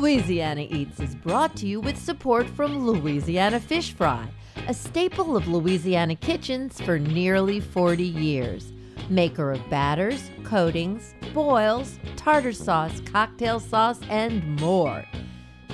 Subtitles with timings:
[0.00, 4.26] Louisiana Eats is brought to you with support from Louisiana Fish Fry,
[4.66, 8.72] a staple of Louisiana kitchens for nearly 40 years.
[9.10, 15.04] Maker of batters, coatings, boils, tartar sauce, cocktail sauce, and more.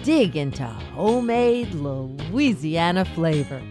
[0.03, 3.63] Dig into homemade Louisiana flavor.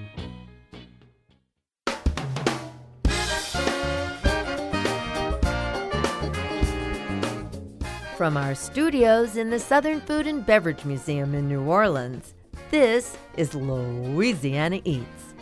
[8.17, 12.33] From our studios in the Southern Food and Beverage Museum in New Orleans,
[12.71, 15.33] this is Louisiana Eats.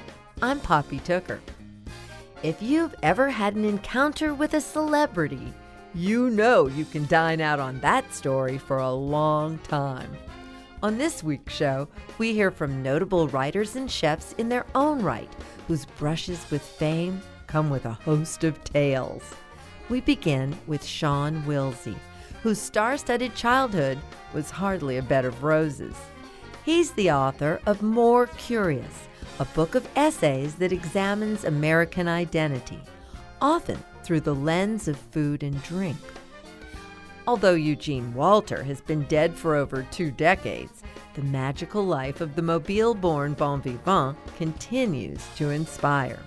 [0.41, 1.39] I'm Poppy Tooker.
[2.41, 5.53] If you've ever had an encounter with a celebrity,
[5.93, 10.09] you know you can dine out on that story for a long time.
[10.81, 15.31] On this week's show, we hear from notable writers and chefs in their own right,
[15.67, 19.35] whose brushes with fame come with a host of tales.
[19.89, 21.97] We begin with Sean Wilsey
[22.43, 23.97] whose star studded childhood
[24.33, 25.95] was hardly a bed of roses.
[26.65, 29.07] He's the author of More Curious,
[29.39, 32.81] a book of essays that examines American identity,
[33.41, 35.97] often through the lens of food and drink.
[37.25, 40.83] Although Eugene Walter has been dead for over two decades,
[41.13, 46.19] the magical life of the Mobile born bon vivant continues to inspire.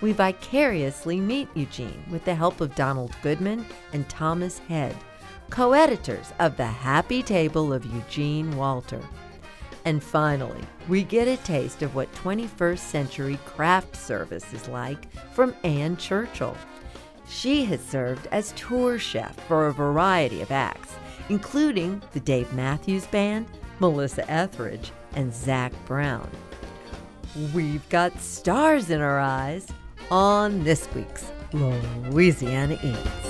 [0.00, 4.96] We vicariously meet Eugene with the help of Donald Goodman and Thomas Head
[5.54, 9.00] co editors of The Happy Table of Eugene Walter.
[9.84, 15.54] And finally, we get a taste of what 21st century craft service is like from
[15.62, 16.56] Anne Churchill.
[17.28, 20.96] She has served as tour chef for a variety of acts,
[21.28, 23.46] including the Dave Matthews Band,
[23.78, 26.28] Melissa Etheridge, and Zac Brown.
[27.54, 29.68] We've got stars in our eyes
[30.10, 33.23] on this week's Louisiana Eats.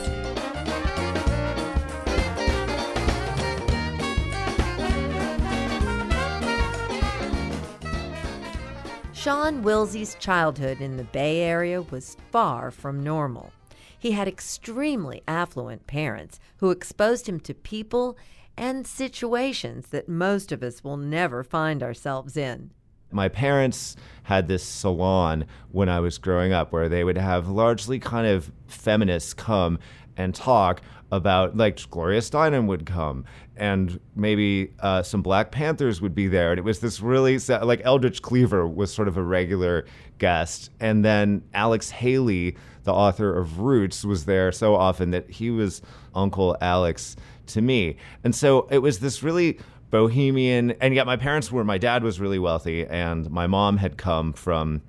[9.24, 13.54] Sean Wilsey's childhood in the Bay Area was far from normal.
[13.98, 18.18] He had extremely affluent parents who exposed him to people
[18.54, 22.70] and situations that most of us will never find ourselves in.
[23.10, 27.98] My parents had this salon when I was growing up where they would have largely
[27.98, 29.78] kind of feminists come
[30.16, 30.80] and talk
[31.10, 33.24] about like Gloria Steinem would come
[33.56, 36.50] and maybe uh, some Black Panthers would be there.
[36.50, 39.86] And it was this really like Eldridge Cleaver was sort of a regular
[40.18, 40.70] guest.
[40.80, 45.82] And then Alex Haley, the author of Roots, was there so often that he was
[46.14, 47.16] Uncle Alex
[47.46, 47.96] to me.
[48.24, 49.58] And so it was this really
[49.90, 53.96] bohemian, and yet my parents were, my dad was really wealthy, and my mom had
[53.96, 54.82] come from.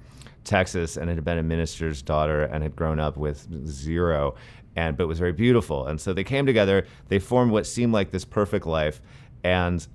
[0.43, 4.35] Texas and had been a minister's daughter and had grown up with zero
[4.75, 5.87] and but was very beautiful.
[5.87, 6.85] And so they came together.
[7.07, 9.01] They formed what seemed like this perfect life,
[9.43, 9.85] and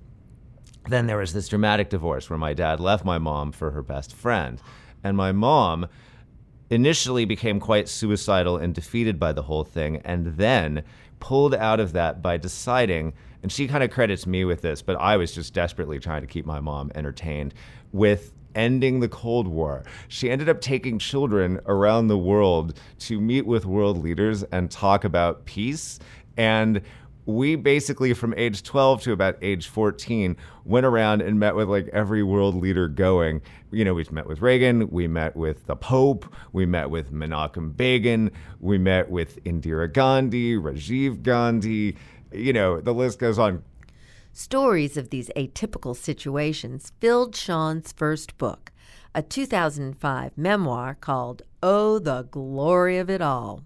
[0.88, 4.14] then there was this dramatic divorce where my dad left my mom for her best
[4.14, 4.60] friend,
[5.04, 5.86] and my mom
[6.70, 10.82] initially became quite suicidal and defeated by the whole thing, and then
[11.18, 13.12] pulled out of that by deciding.
[13.42, 16.26] And she kind of credits me with this, but I was just desperately trying to
[16.26, 17.54] keep my mom entertained
[17.92, 19.84] with ending the Cold War.
[20.08, 25.04] She ended up taking children around the world to meet with world leaders and talk
[25.04, 25.98] about peace.
[26.36, 26.82] And
[27.26, 31.88] we basically, from age 12 to about age 14, went around and met with like
[31.88, 33.42] every world leader going.
[33.70, 37.76] You know, we met with Reagan, we met with the Pope, we met with Menachem
[37.76, 41.96] Begin, we met with Indira Gandhi, Rajiv Gandhi.
[42.32, 43.62] You know, the list goes on.
[44.40, 48.72] Stories of these atypical situations filled Sean's first book,
[49.14, 53.64] a 2005 memoir called Oh, the Glory of It All.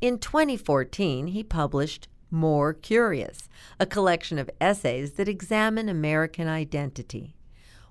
[0.00, 3.48] In 2014, he published More Curious,
[3.80, 7.34] a collection of essays that examine American identity.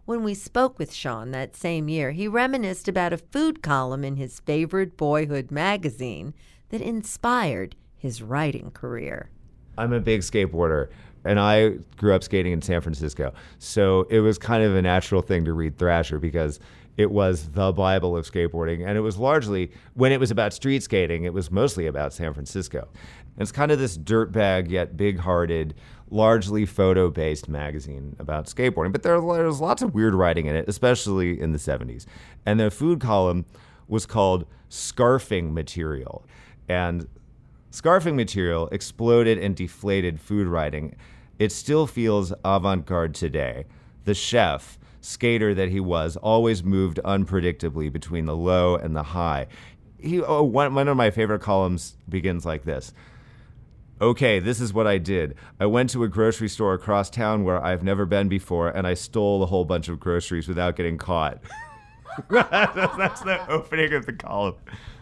[0.05, 4.15] When we spoke with Sean that same year, he reminisced about a food column in
[4.15, 6.33] his favorite boyhood magazine
[6.69, 9.29] that inspired his writing career.
[9.77, 10.87] I'm a big skateboarder
[11.27, 13.33] and I grew up skating in San Francisco.
[13.59, 16.59] So it was kind of a natural thing to read Thrasher because
[16.97, 18.85] it was the Bible of skateboarding.
[18.85, 22.33] And it was largely, when it was about street skating, it was mostly about San
[22.33, 22.87] Francisco.
[23.35, 25.75] And it's kind of this dirtbag yet big hearted,
[26.09, 28.91] largely photo based magazine about skateboarding.
[28.91, 32.05] But there, there's lots of weird writing in it, especially in the 70s.
[32.45, 33.45] And the food column
[33.87, 36.25] was called Scarfing Material.
[36.67, 37.07] And
[37.71, 40.95] scarfing material exploded and deflated food writing
[41.39, 43.65] it still feels avant garde today.
[44.05, 49.47] The chef, skater that he was, always moved unpredictably between the low and the high.
[49.99, 52.93] He, oh, one, one of my favorite columns begins like this
[53.99, 55.35] okay, this is what I did.
[55.59, 58.93] I went to a grocery store across town where I've never been before, and I
[58.93, 61.39] stole a whole bunch of groceries without getting caught.
[62.29, 64.55] that's, the opening of the column.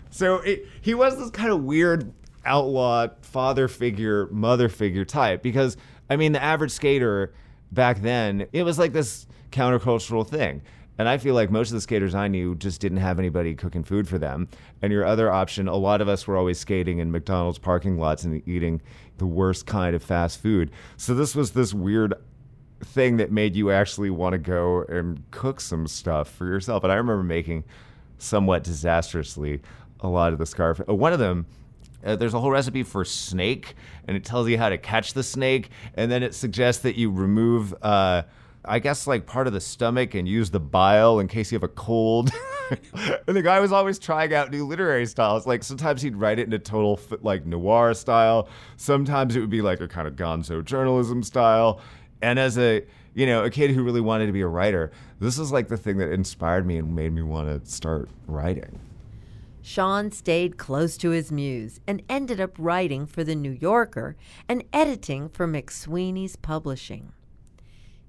[0.09, 2.11] So it, he was this kind of weird
[2.45, 5.77] outlaw father figure, mother figure type because,
[6.09, 7.33] I mean, the average skater
[7.71, 10.61] back then, it was like this countercultural thing.
[10.97, 13.83] And I feel like most of the skaters I knew just didn't have anybody cooking
[13.83, 14.47] food for them.
[14.81, 18.23] And your other option, a lot of us were always skating in McDonald's parking lots
[18.23, 18.81] and eating
[19.17, 20.71] the worst kind of fast food.
[20.95, 22.13] So this was this weird
[22.81, 26.83] thing that made you actually want to go and cook some stuff for yourself.
[26.83, 27.65] And I remember making
[28.17, 29.61] somewhat disastrously
[29.99, 30.79] a lot of the scarf.
[30.87, 31.45] One of them,
[32.05, 33.75] uh, there's a whole recipe for snake,
[34.07, 37.11] and it tells you how to catch the snake, and then it suggests that you
[37.11, 37.73] remove.
[37.81, 38.23] Uh,
[38.67, 41.63] I guess like part of the stomach and use the bile in case you have
[41.63, 42.31] a cold.
[43.27, 45.45] and the guy was always trying out new literary styles.
[45.45, 48.49] Like sometimes he'd write it in a total like noir style.
[48.77, 51.79] Sometimes it would be like a kind of gonzo journalism style.
[52.21, 55.37] And as a you know a kid who really wanted to be a writer, this
[55.37, 58.79] is like the thing that inspired me and made me want to start writing.
[59.65, 64.15] Sean stayed close to his muse and ended up writing for The New Yorker
[64.47, 67.13] and editing for McSweeney's Publishing.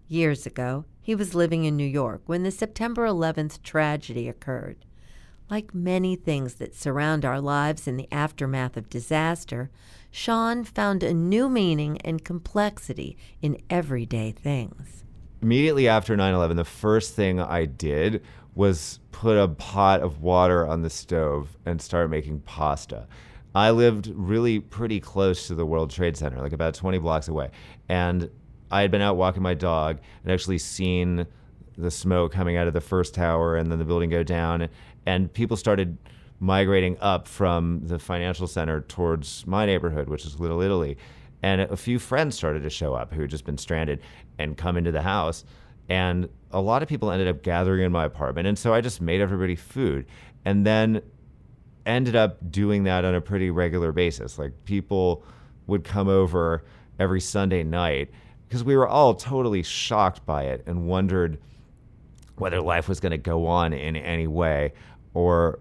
[0.07, 4.85] Years ago, he was living in New York when the September 11th tragedy occurred.
[5.49, 9.71] Like many things that surround our lives in the aftermath of disaster,
[10.11, 15.05] Sean found a new meaning and complexity in everyday things.
[15.41, 18.23] Immediately after 9 11, the first thing I did
[18.57, 23.07] was put a pot of water on the stove and start making pasta.
[23.55, 27.51] I lived really pretty close to the World Trade Center, like about 20 blocks away.
[27.89, 28.29] And
[28.71, 31.27] I had been out walking my dog and actually seen
[31.79, 34.69] the smoke coming out of the first tower and then the building go down.
[35.05, 35.97] And people started
[36.41, 40.97] migrating up from the financial center towards my neighborhood, which is Little Italy.
[41.43, 44.01] And a few friends started to show up who had just been stranded
[44.39, 45.45] and come into the house.
[45.89, 48.49] And a lot of people ended up gathering in my apartment.
[48.49, 50.07] And so I just made everybody food.
[50.47, 51.03] And then
[51.85, 54.39] ended up doing that on a pretty regular basis.
[54.39, 55.23] Like people
[55.67, 56.65] would come over
[56.99, 58.11] every Sunday night
[58.49, 61.39] because we were all totally shocked by it and wondered
[62.37, 64.73] whether life was going to go on in any way
[65.13, 65.61] or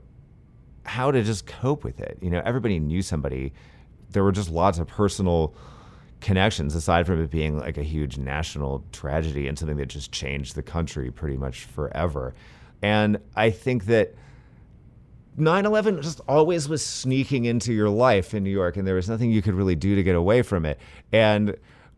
[0.86, 2.18] how to just cope with it.
[2.22, 3.52] You know, everybody knew somebody.
[4.12, 5.56] There were just lots of personal
[6.25, 10.56] connections aside from it being like a huge national tragedy and something that just changed
[10.56, 12.33] the country pretty much forever.
[12.81, 14.16] And I think that
[15.38, 19.07] 9 11 just always was sneaking into your life in New York, and there was
[19.07, 20.80] nothing you could really do to get away from it.
[21.13, 21.56] And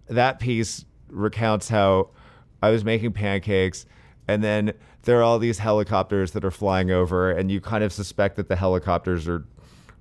[0.08, 2.10] that piece recounts how
[2.62, 3.86] I was making pancakes
[4.28, 7.94] and then there are all these helicopters that are flying over and you kind of
[7.94, 9.46] suspect that the helicopters are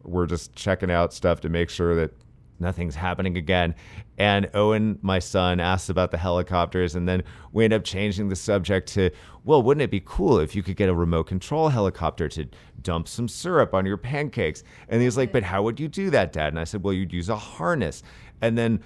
[0.02, 2.12] were just checking out stuff to make sure that
[2.58, 3.74] nothing's happening again.
[4.18, 7.22] And Owen, my son, asks about the helicopters, and then
[7.52, 9.10] we end up changing the subject to,
[9.44, 12.48] well, wouldn't it be cool if you could get a remote control helicopter to
[12.82, 14.62] dump some syrup on your pancakes?
[14.88, 16.48] And he's like, but how would you do that, Dad?
[16.48, 18.02] And I said, well, you'd use a harness.
[18.40, 18.82] And then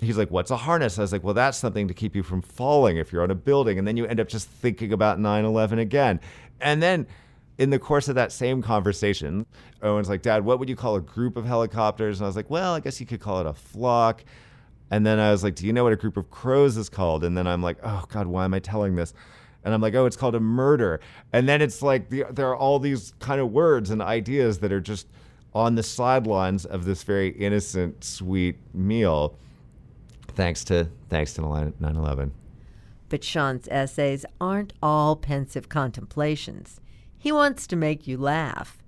[0.00, 0.98] he's like, What's a harness?
[0.98, 3.34] I was like, Well, that's something to keep you from falling if you're on a
[3.34, 3.78] building.
[3.78, 6.20] And then you end up just thinking about 9 11 again.
[6.60, 7.06] And then
[7.58, 9.44] in the course of that same conversation,
[9.82, 12.18] Owen's like, Dad, what would you call a group of helicopters?
[12.18, 14.24] And I was like, Well, I guess you could call it a flock.
[14.90, 17.24] And then I was like, Do you know what a group of crows is called?
[17.24, 19.12] And then I'm like, Oh, God, why am I telling this?
[19.64, 21.00] And I'm like, Oh, it's called a murder.
[21.32, 24.72] And then it's like, the, there are all these kind of words and ideas that
[24.72, 25.08] are just
[25.54, 29.36] on the sidelines of this very innocent, sweet meal
[30.34, 32.30] thanks to thanks to 9/11.
[33.08, 36.80] But Sean's essays aren't all pensive contemplations.
[37.18, 38.78] He wants to make you laugh.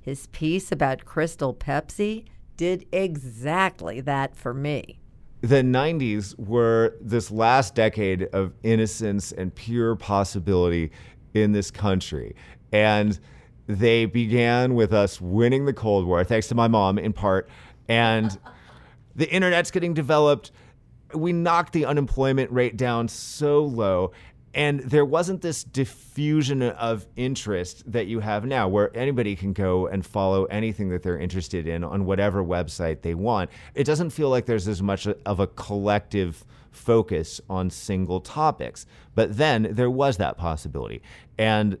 [0.00, 2.26] His piece about Crystal Pepsi
[2.56, 5.00] did exactly that for me.
[5.40, 10.92] The 90s were this last decade of innocence and pure possibility
[11.34, 12.36] in this country.
[12.72, 13.18] And
[13.66, 17.48] they began with us winning the Cold War, thanks to my mom in part.
[17.88, 18.38] And
[19.16, 20.52] the internet's getting developed
[21.14, 24.12] we knocked the unemployment rate down so low
[24.54, 29.86] and there wasn't this diffusion of interest that you have now where anybody can go
[29.86, 33.50] and follow anything that they're interested in on whatever website they want.
[33.74, 38.86] It doesn't feel like there's as much of a collective focus on single topics.
[39.14, 41.02] But then there was that possibility.
[41.38, 41.78] And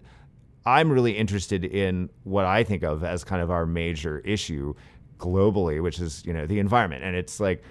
[0.64, 4.72] i'm really interested in what i think of as kind of our major issue
[5.18, 7.02] globally which is you know the environment.
[7.04, 7.62] And it's like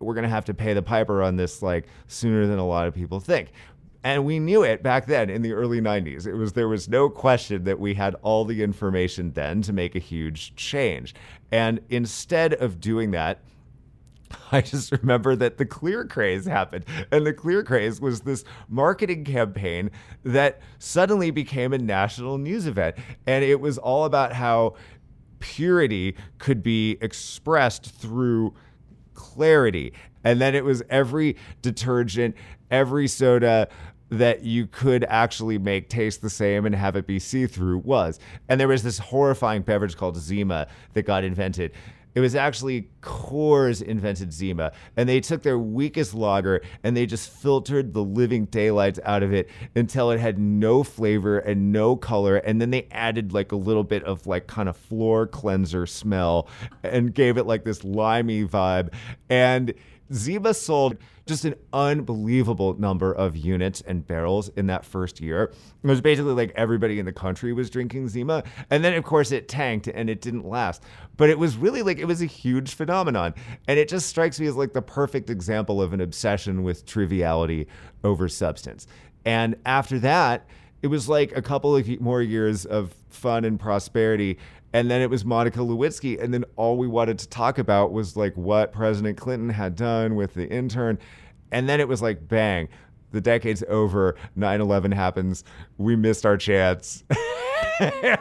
[0.00, 2.86] we're going to have to pay the piper on this like sooner than a lot
[2.86, 3.52] of people think.
[4.04, 6.26] And we knew it back then in the early 90s.
[6.26, 9.96] It was there was no question that we had all the information then to make
[9.96, 11.14] a huge change.
[11.50, 13.40] And instead of doing that,
[14.52, 16.84] I just remember that the Clear Craze happened.
[17.10, 19.90] And the Clear Craze was this marketing campaign
[20.22, 22.96] that suddenly became a national news event.
[23.26, 24.74] And it was all about how
[25.40, 28.54] purity could be expressed through
[29.14, 29.92] clarity.
[30.24, 32.34] And then it was every detergent,
[32.70, 33.68] every soda,
[34.10, 38.18] that you could actually make taste the same and have it be see through was.
[38.48, 41.72] And there was this horrifying beverage called Zima that got invented.
[42.14, 47.28] It was actually Coors invented Zima, and they took their weakest lager and they just
[47.28, 52.36] filtered the living daylights out of it until it had no flavor and no color.
[52.36, 56.48] And then they added like a little bit of like kind of floor cleanser smell
[56.84, 58.92] and gave it like this limey vibe.
[59.28, 59.74] And
[60.14, 65.44] Zima sold just an unbelievable number of units and barrels in that first year.
[65.82, 68.44] It was basically like everybody in the country was drinking Zima.
[68.70, 70.82] And then, of course, it tanked and it didn't last.
[71.16, 73.34] But it was really like, it was a huge phenomenon.
[73.66, 77.66] And it just strikes me as like the perfect example of an obsession with triviality
[78.02, 78.86] over substance.
[79.24, 80.46] And after that,
[80.82, 84.38] it was like a couple of more years of fun and prosperity
[84.74, 86.20] and then it was Monica Lewinsky.
[86.20, 90.16] And then all we wanted to talk about was like what President Clinton had done
[90.16, 90.98] with the intern.
[91.52, 92.68] And then it was like, bang,
[93.12, 94.16] the decade's over.
[94.34, 95.44] 9 11 happens.
[95.78, 97.04] We missed our chance.
[97.78, 98.18] and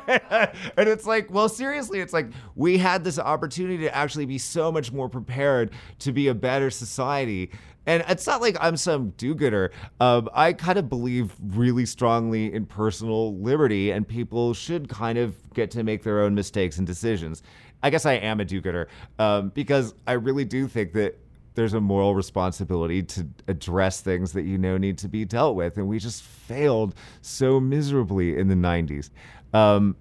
[0.78, 4.92] it's like, well, seriously, it's like we had this opportunity to actually be so much
[4.92, 7.50] more prepared to be a better society.
[7.86, 9.72] And it's not like I'm some do gooder.
[10.00, 15.36] Um, I kind of believe really strongly in personal liberty, and people should kind of
[15.54, 17.44] get to make their own mistakes and decisions.
[17.82, 18.88] I guess I am a do gooder
[19.20, 21.20] um, because I really do think that
[21.56, 25.78] there's a moral responsibility to address things that you know need to be dealt with.
[25.78, 29.10] And we just failed so miserably in the 90s.
[29.54, 29.96] Um,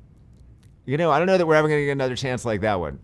[0.87, 2.81] you know, I don't know that we're ever going to get another chance like that
[2.81, 2.99] one.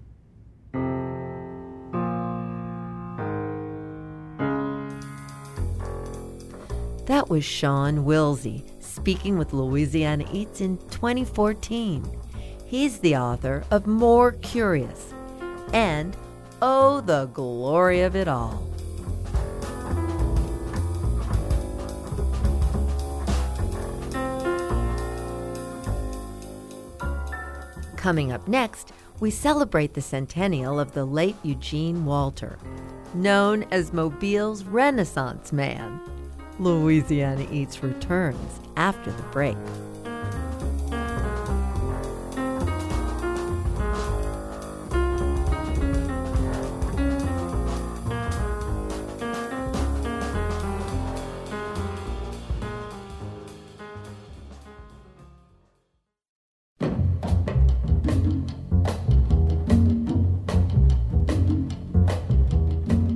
[7.08, 12.04] That was Sean Wilsey speaking with Louisiana Eats in 2014.
[12.66, 15.14] He's the author of More Curious
[15.72, 16.14] and
[16.60, 18.62] Oh, the glory of it all.
[27.96, 32.58] Coming up next, we celebrate the centennial of the late Eugene Walter,
[33.14, 35.98] known as Mobile's Renaissance Man.
[36.58, 39.56] Louisiana Eats returns after the break.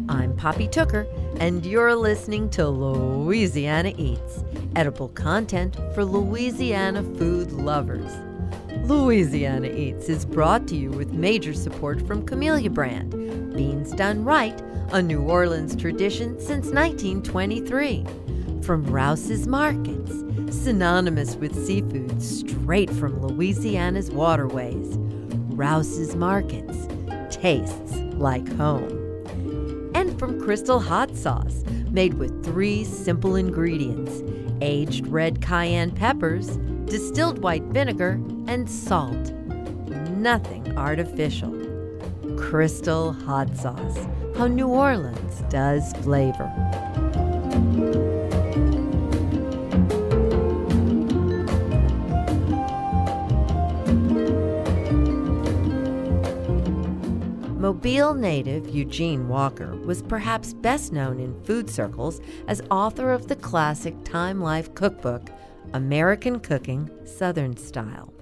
[0.09, 1.07] I'm Poppy Tooker,
[1.43, 4.45] and you're listening to Louisiana Eats,
[4.77, 8.13] edible content for Louisiana food lovers.
[8.89, 13.11] Louisiana Eats is brought to you with major support from Camellia Brand,
[13.57, 18.07] beans done right, a New Orleans tradition since 1923.
[18.63, 20.13] From Rouse's Markets,
[20.57, 24.97] synonymous with seafood straight from Louisiana's waterways.
[25.57, 26.87] Rouse's Markets
[27.35, 29.02] tastes like home
[30.19, 34.23] from Crystal Hot Sauce, made with three simple ingredients
[34.61, 39.33] aged red cayenne peppers, distilled white vinegar, and salt.
[40.13, 41.53] Nothing artificial.
[42.37, 43.99] Crystal Hot Sauce,
[44.37, 46.51] how New Orleans does flavor.
[57.73, 63.37] Mobile native Eugene Walter was perhaps best known in food circles as author of the
[63.37, 65.31] classic Time Life cookbook,
[65.73, 68.13] American Cooking Southern Style.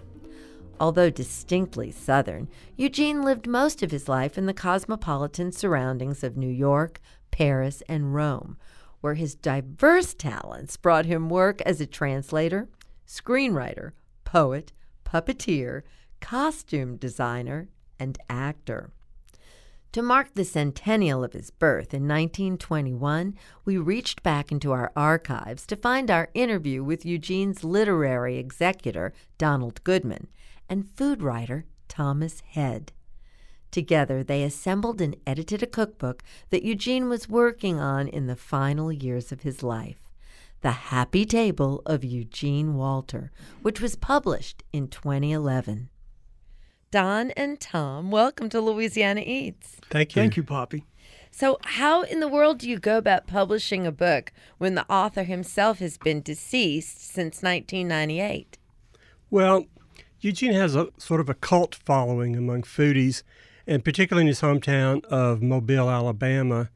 [0.79, 6.49] Although distinctly Southern, Eugene lived most of his life in the cosmopolitan surroundings of New
[6.49, 7.01] York,
[7.33, 8.57] Paris, and Rome,
[9.01, 12.69] where his diverse talents brought him work as a translator,
[13.05, 14.73] screenwriter, poet,
[15.05, 15.83] puppeteer,
[16.21, 18.93] costume designer, and actor.
[19.93, 25.67] To mark the centennial of his birth in 1921, we reached back into our archives
[25.67, 30.29] to find our interview with Eugene's literary executor, Donald Goodman,
[30.69, 32.93] and food writer, Thomas Head.
[33.73, 38.93] Together, they assembled and edited a cookbook that Eugene was working on in the final
[38.93, 39.99] years of his life
[40.61, 43.33] The Happy Table of Eugene Walter,
[43.63, 45.89] which was published in 2011.
[46.91, 49.77] Don and Tom, welcome to Louisiana Eats.
[49.91, 50.23] Thank you.
[50.23, 50.87] Thank you, Poppy.
[51.31, 55.23] So, how in the world do you go about publishing a book when the author
[55.23, 58.59] himself has been deceased since 1998?
[59.31, 59.67] Well,
[60.19, 63.23] Eugene has a sort of a cult following among foodies,
[63.69, 66.71] and particularly in his hometown of Mobile, Alabama.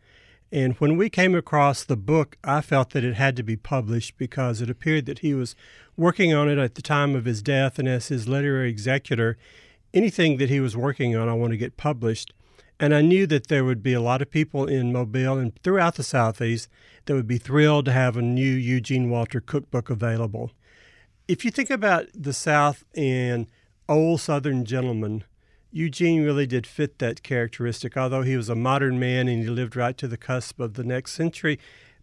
[0.53, 4.17] And when we came across the book, I felt that it had to be published
[4.17, 5.57] because it appeared that he was
[5.97, 9.37] working on it at the time of his death, and as his literary executor,
[9.95, 12.35] anything that he was working on, I want to get published.
[12.79, 15.95] And I knew that there would be a lot of people in Mobile and throughout
[15.95, 16.69] the Southeast
[17.07, 20.51] that would be thrilled to have a new Eugene Walter cookbook available.
[21.29, 23.47] If you think about the South and
[23.89, 25.23] old Southern gentlemen,
[25.71, 27.97] Eugene really did fit that characteristic.
[27.97, 30.85] Although he was a modern man and he lived right to the cusp of the
[30.85, 31.59] next century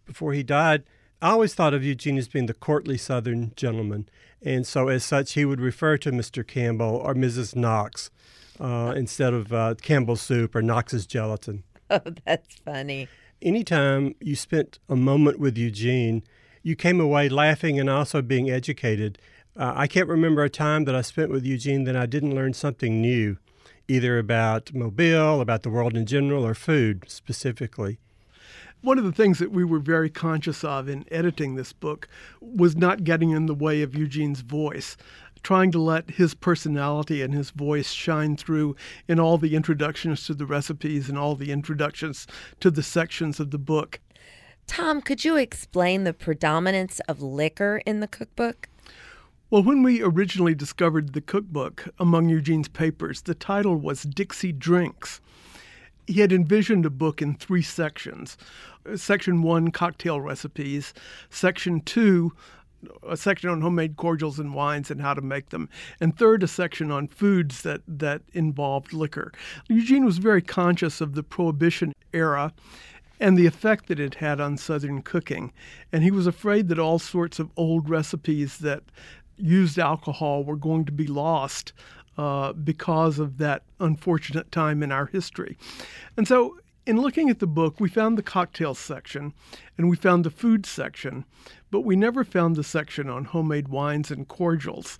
[0.06, 0.84] before he died,
[1.22, 4.08] I always thought of Eugene as being the courtly Southern gentleman.
[4.42, 6.44] And so, as such, he would refer to Mr.
[6.44, 7.54] Campbell or Mrs.
[7.54, 8.10] Knox
[8.58, 11.62] uh, instead of uh, Campbell's soup or Knox's gelatin.
[11.90, 13.06] Oh, that's funny.
[13.42, 16.22] Anytime you spent a moment with Eugene,
[16.62, 19.18] you came away laughing and also being educated.
[19.54, 22.54] Uh, I can't remember a time that I spent with Eugene that I didn't learn
[22.54, 23.36] something new,
[23.88, 27.98] either about Mobile, about the world in general, or food specifically.
[28.82, 32.08] One of the things that we were very conscious of in editing this book
[32.40, 34.96] was not getting in the way of Eugene's voice
[35.44, 38.74] trying to let his personality and his voice shine through
[39.06, 42.26] in all the introductions to the recipes and all the introductions
[42.58, 44.00] to the sections of the book.
[44.66, 48.68] Tom, could you explain the predominance of liquor in the cookbook?
[49.48, 55.20] Well, when we originally discovered the cookbook among Eugene's papers, the title was Dixie Drinks.
[56.06, 58.36] He had envisioned a book in three sections.
[58.90, 60.92] Uh, section one, cocktail recipes.
[61.30, 62.32] Section two,
[63.08, 65.68] a section on homemade cordials and wines and how to make them,
[66.00, 69.32] and third, a section on foods that, that involved liquor.
[69.68, 72.52] Eugene was very conscious of the Prohibition era
[73.20, 75.52] and the effect that it had on Southern cooking.
[75.92, 78.82] And he was afraid that all sorts of old recipes that
[79.36, 81.72] used alcohol were going to be lost
[82.18, 85.56] uh, because of that unfortunate time in our history.
[86.16, 89.32] And so, in looking at the book, we found the cocktail section
[89.78, 91.24] and we found the food section,
[91.70, 94.98] but we never found the section on homemade wines and cordials.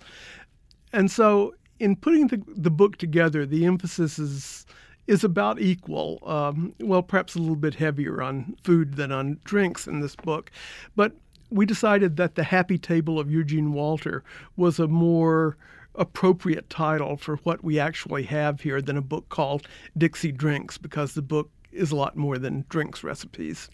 [0.93, 4.65] And so, in putting the, the book together, the emphasis is
[5.05, 6.19] is about equal.
[6.25, 10.49] Um, well, perhaps a little bit heavier on food than on drinks in this book.
[10.95, 11.13] But
[11.49, 14.23] we decided that The Happy Table of Eugene Walter
[14.55, 15.57] was a more
[15.95, 21.13] appropriate title for what we actually have here than a book called Dixie Drinks, because
[21.13, 23.69] the book is a lot more than drinks recipes.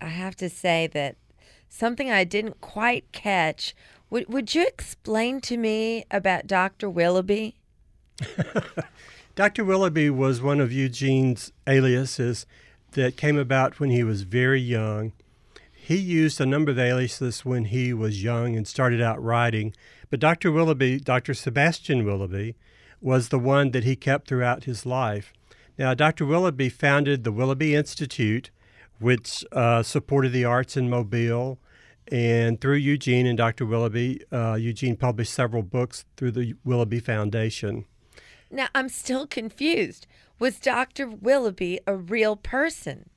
[0.00, 1.16] I have to say that
[1.68, 3.74] something I didn't quite catch.
[4.10, 6.88] Would, would you explain to me about Dr.
[6.88, 7.56] Willoughby?
[9.34, 9.64] Dr.
[9.64, 12.46] Willoughby was one of Eugene's aliases
[12.92, 15.12] that came about when he was very young.
[15.72, 19.74] He used a number of aliases when he was young and started out writing,
[20.10, 20.50] but Dr.
[20.50, 21.34] Willoughby, Dr.
[21.34, 22.56] Sebastian Willoughby,
[23.00, 25.32] was the one that he kept throughout his life.
[25.78, 26.26] Now, Dr.
[26.26, 28.50] Willoughby founded the Willoughby Institute,
[28.98, 31.58] which uh, supported the arts in Mobile.
[32.10, 33.66] And through Eugene and Dr.
[33.66, 37.84] Willoughby, uh, Eugene published several books through the Willoughby Foundation.
[38.50, 40.06] Now, I'm still confused.
[40.38, 41.08] Was Dr.
[41.08, 43.10] Willoughby a real person?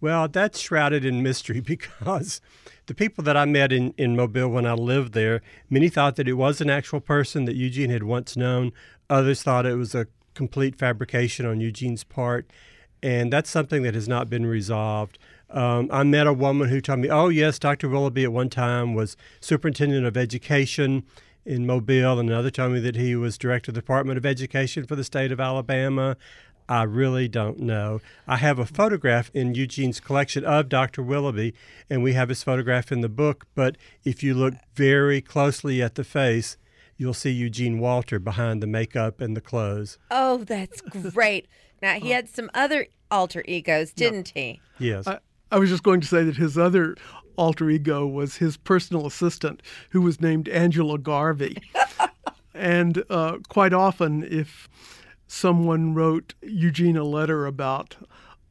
[0.00, 2.40] Well, that's shrouded in mystery because
[2.86, 6.28] the people that I met in, in Mobile when I lived there, many thought that
[6.28, 8.72] it was an actual person that Eugene had once known.
[9.08, 12.50] Others thought it was a complete fabrication on Eugene's part.
[13.02, 15.18] And that's something that has not been resolved.
[15.48, 17.88] Um, I met a woman who told me, oh, yes, Dr.
[17.88, 21.04] Willoughby at one time was superintendent of education
[21.44, 24.86] in Mobile, and another told me that he was director of the Department of Education
[24.86, 26.16] for the state of Alabama.
[26.70, 28.00] I really don't know.
[28.28, 31.02] I have a photograph in Eugene's collection of Dr.
[31.02, 31.52] Willoughby,
[31.90, 33.44] and we have his photograph in the book.
[33.56, 36.56] But if you look very closely at the face,
[36.96, 39.98] you'll see Eugene Walter behind the makeup and the clothes.
[40.12, 40.80] Oh, that's
[41.12, 41.48] great.
[41.82, 44.60] now, he had some other alter egos, didn't he?
[44.78, 45.08] Yes.
[45.08, 45.18] I,
[45.50, 46.94] I was just going to say that his other
[47.34, 51.56] alter ego was his personal assistant, who was named Angela Garvey.
[52.54, 54.68] and uh, quite often, if
[55.30, 57.96] someone wrote Eugene a letter about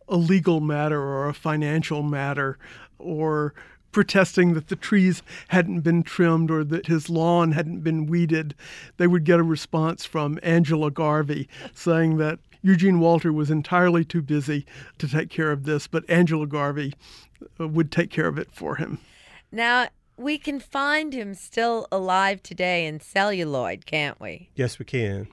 [0.08, 2.58] a legal matter or a financial matter
[2.98, 3.54] or
[3.92, 8.56] protesting that the trees hadn't been trimmed or that his lawn hadn't been weeded,
[8.98, 14.22] they would get a response from Angela Garvey saying that Eugene Walter was entirely too
[14.22, 14.66] busy
[15.00, 16.94] to take care of this, but Angela Garvey
[17.60, 19.00] uh, would take care of it for him.
[19.52, 19.88] Now,
[20.18, 24.50] we can find him still alive today in celluloid, can't we?
[24.56, 25.28] Yes, we can.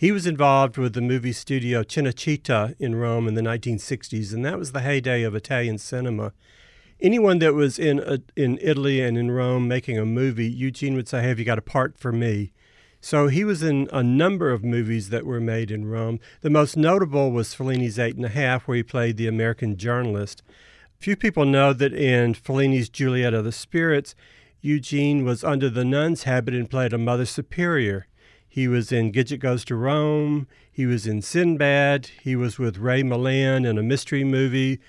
[0.00, 4.58] He was involved with the movie studio Cinecittà in Rome in the 1960s, and that
[4.58, 6.32] was the heyday of Italian cinema.
[7.02, 11.06] Anyone that was in uh, in Italy and in Rome making a movie, Eugene would
[11.06, 12.50] say, have you got a part for me?"
[13.02, 16.18] So he was in a number of movies that were made in Rome.
[16.40, 20.42] The most notable was Fellini's Eight and a Half, where he played the American journalist.
[20.98, 24.14] Few people know that in Fellini's Juliet of the Spirits,
[24.62, 28.06] Eugene was under the nun's habit and played a Mother Superior.
[28.52, 30.48] He was in Gidget Goes to Rome.
[30.70, 32.10] He was in Sinbad.
[32.20, 34.80] He was with Ray Milland in a mystery movie.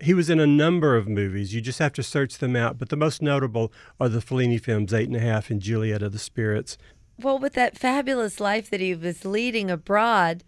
[0.00, 1.52] He was in a number of movies.
[1.52, 2.78] You just have to search them out.
[2.78, 6.12] But the most notable are the Fellini films, Eight and a Half and Juliet of
[6.12, 6.78] the Spirits.
[7.20, 10.44] Well, with that fabulous life that he was leading abroad,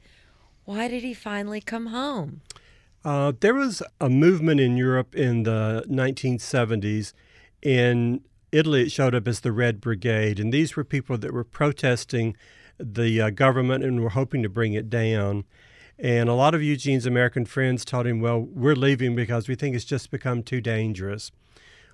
[0.64, 2.42] why did he finally come home?
[3.04, 7.14] Uh, there was a movement in Europe in the 1970s.
[7.62, 8.20] In
[8.52, 12.36] Italy, it showed up as the Red Brigade, and these were people that were protesting
[12.80, 15.44] the uh, government and were hoping to bring it down.
[15.98, 19.76] And a lot of Eugene's American friends told him, Well, we're leaving because we think
[19.76, 21.30] it's just become too dangerous.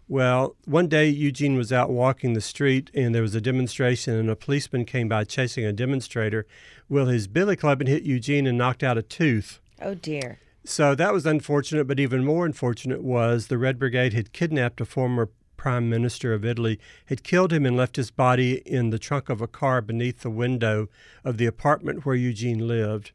[0.08, 4.30] Well, one day Eugene was out walking the street and there was a demonstration, and
[4.30, 6.46] a policeman came by chasing a demonstrator.
[6.88, 9.60] Well, his billy club had hit Eugene and knocked out a tooth.
[9.82, 10.38] Oh, dear.
[10.64, 14.84] So that was unfortunate, but even more unfortunate was the Red Brigade had kidnapped a
[14.84, 15.30] former
[15.66, 19.40] prime minister of Italy, had killed him and left his body in the trunk of
[19.40, 20.88] a car beneath the window
[21.24, 23.10] of the apartment where Eugene lived.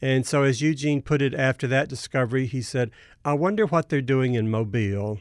[0.00, 2.92] And so, as Eugene put it after that discovery, he said,
[3.24, 5.18] I wonder what they're doing in Mobile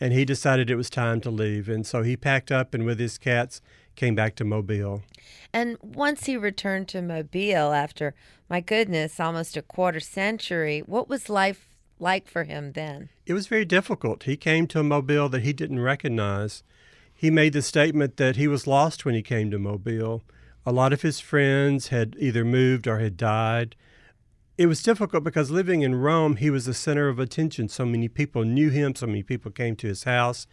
[0.00, 1.68] and he decided it was time to leave.
[1.68, 3.60] And so he packed up and with his cats
[3.94, 5.04] came back to Mobile.
[5.52, 8.16] And once he returned to Mobile after,
[8.50, 13.08] my goodness, almost a quarter century, what was life like for him then?
[13.24, 14.24] It was very difficult.
[14.24, 16.62] He came to Mobile that he didn't recognize.
[17.14, 20.22] He made the statement that he was lost when he came to Mobile.
[20.64, 23.76] A lot of his friends had either moved or had died
[24.58, 27.68] it was difficult because living in Rome, he was the center of attention.
[27.68, 30.46] So many people knew him, so many people came to his house.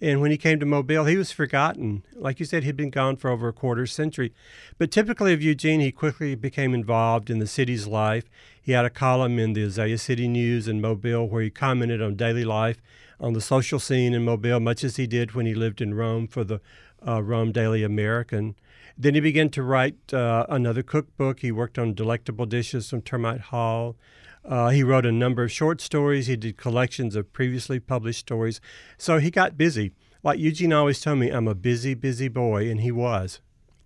[0.00, 2.04] And when he came to Mobile, he was forgotten.
[2.14, 4.32] Like you said, he'd been gone for over a quarter century.
[4.78, 8.30] But typically of Eugene, he quickly became involved in the city's life.
[8.60, 12.14] He had a column in the Azalea City News in Mobile where he commented on
[12.14, 12.80] daily life,
[13.18, 16.28] on the social scene in Mobile, much as he did when he lived in Rome
[16.28, 16.60] for the
[17.06, 18.54] uh, Rome Daily American.
[18.96, 21.40] Then he began to write uh, another cookbook.
[21.40, 23.96] He worked on delectable dishes from Termite Hall.
[24.44, 26.26] Uh, he wrote a number of short stories.
[26.26, 28.60] He did collections of previously published stories.
[28.96, 29.92] So he got busy.
[30.22, 33.40] Like Eugene always told me, I'm a busy, busy boy, and he was.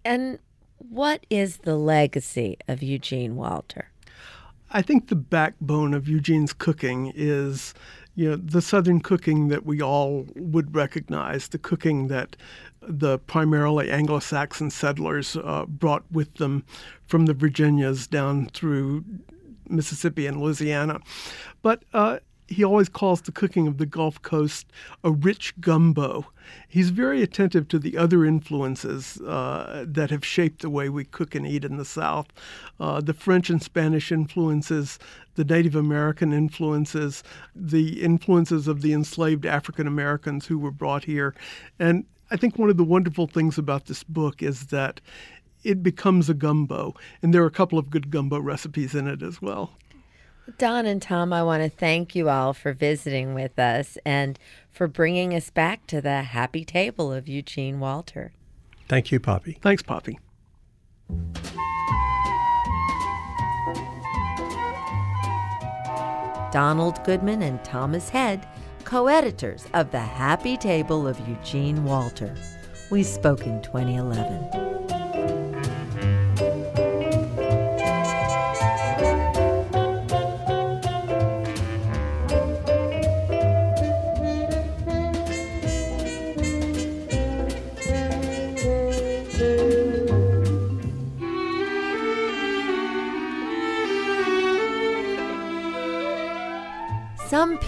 [0.04, 0.38] And
[0.78, 3.90] what is the legacy of Eugene Walter?
[4.70, 7.74] I think the backbone of Eugene's cooking is
[8.14, 12.36] you know the southern cooking that we all would recognize the cooking that
[12.80, 16.64] the primarily Anglo-Saxon settlers uh, brought with them
[17.06, 19.04] from the Virginias down through
[19.68, 21.00] Mississippi and Louisiana.
[21.62, 22.18] But uh,
[22.52, 24.66] he always calls the cooking of the Gulf Coast
[25.02, 26.26] a rich gumbo.
[26.68, 31.34] He's very attentive to the other influences uh, that have shaped the way we cook
[31.34, 32.28] and eat in the South
[32.78, 34.98] uh, the French and Spanish influences,
[35.34, 37.22] the Native American influences,
[37.54, 41.34] the influences of the enslaved African Americans who were brought here.
[41.78, 45.00] And I think one of the wonderful things about this book is that
[45.64, 49.22] it becomes a gumbo, and there are a couple of good gumbo recipes in it
[49.22, 49.76] as well.
[50.58, 54.38] Don and Tom, I want to thank you all for visiting with us and
[54.70, 58.32] for bringing us back to the happy table of Eugene Walter.
[58.88, 59.58] Thank you, Poppy.
[59.62, 60.18] Thanks, Poppy.
[66.52, 68.46] Donald Goodman and Thomas Head
[68.84, 72.34] co editors of The Happy Table of Eugene Walter.
[72.90, 74.71] We spoke in 2011.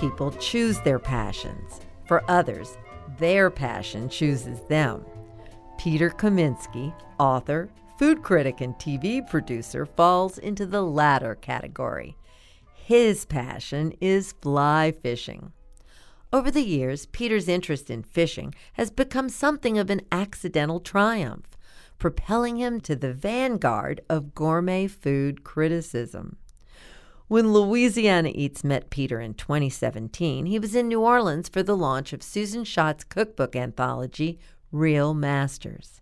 [0.09, 1.81] People choose their passions.
[2.07, 2.77] For others,
[3.19, 5.03] their passion chooses them.
[5.79, 12.19] Peter Kaminsky, author, food critic, and TV producer, falls into the latter category.
[12.75, 15.53] His passion is fly fishing.
[16.31, 21.47] Over the years, Peter's interest in fishing has become something of an accidental triumph,
[21.99, 26.37] propelling him to the vanguard of gourmet food criticism.
[27.35, 32.12] When Louisiana Eats met Peter in 2017, he was in New Orleans for the launch
[32.12, 34.38] of Susan Schadt's cookbook anthology,
[34.70, 36.01] Reel Masters.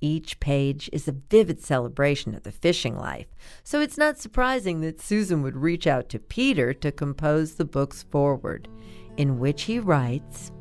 [0.00, 3.26] Each page is a vivid celebration of the fishing life,
[3.64, 8.04] so it's not surprising that Susan would reach out to Peter to compose the book's
[8.04, 8.68] foreword,
[9.16, 10.52] in which he writes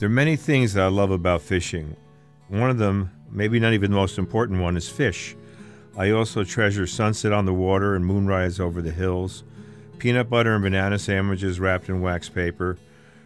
[0.00, 1.94] There are many things that I love about fishing.
[2.48, 5.36] One of them, maybe not even the most important one, is fish.
[6.00, 9.44] I also treasure sunset on the water and moonrise over the hills,
[9.98, 12.78] peanut butter and banana sandwiches wrapped in wax paper,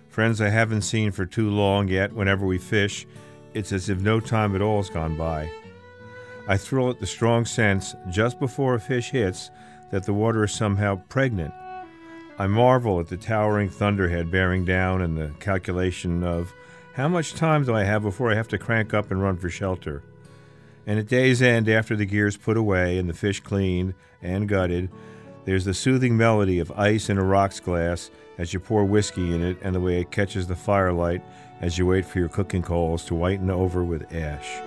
[0.08, 3.06] friends I haven't seen for too long yet whenever we fish
[3.54, 5.48] it's as if no time at all has gone by.
[6.48, 9.52] I thrill at the strong sense, just before a fish hits,
[9.92, 11.54] that the water is somehow pregnant.
[12.40, 16.52] I marvel at the towering thunderhead bearing down and the calculation of
[16.94, 19.48] how much time do I have before I have to crank up and run for
[19.48, 20.02] shelter.
[20.86, 24.90] And at day's end, after the gear's put away and the fish cleaned and gutted,
[25.44, 29.42] there's the soothing melody of ice in a rocks glass as you pour whiskey in
[29.42, 31.22] it and the way it catches the firelight
[31.60, 34.60] as you wait for your cooking coals to whiten over with ash.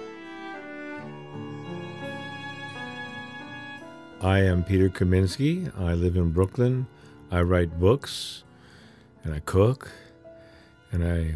[4.22, 5.72] I am Peter Kaminsky.
[5.80, 6.88] I live in Brooklyn.
[7.30, 8.44] I write books
[9.24, 9.92] and I cook
[10.92, 11.36] and I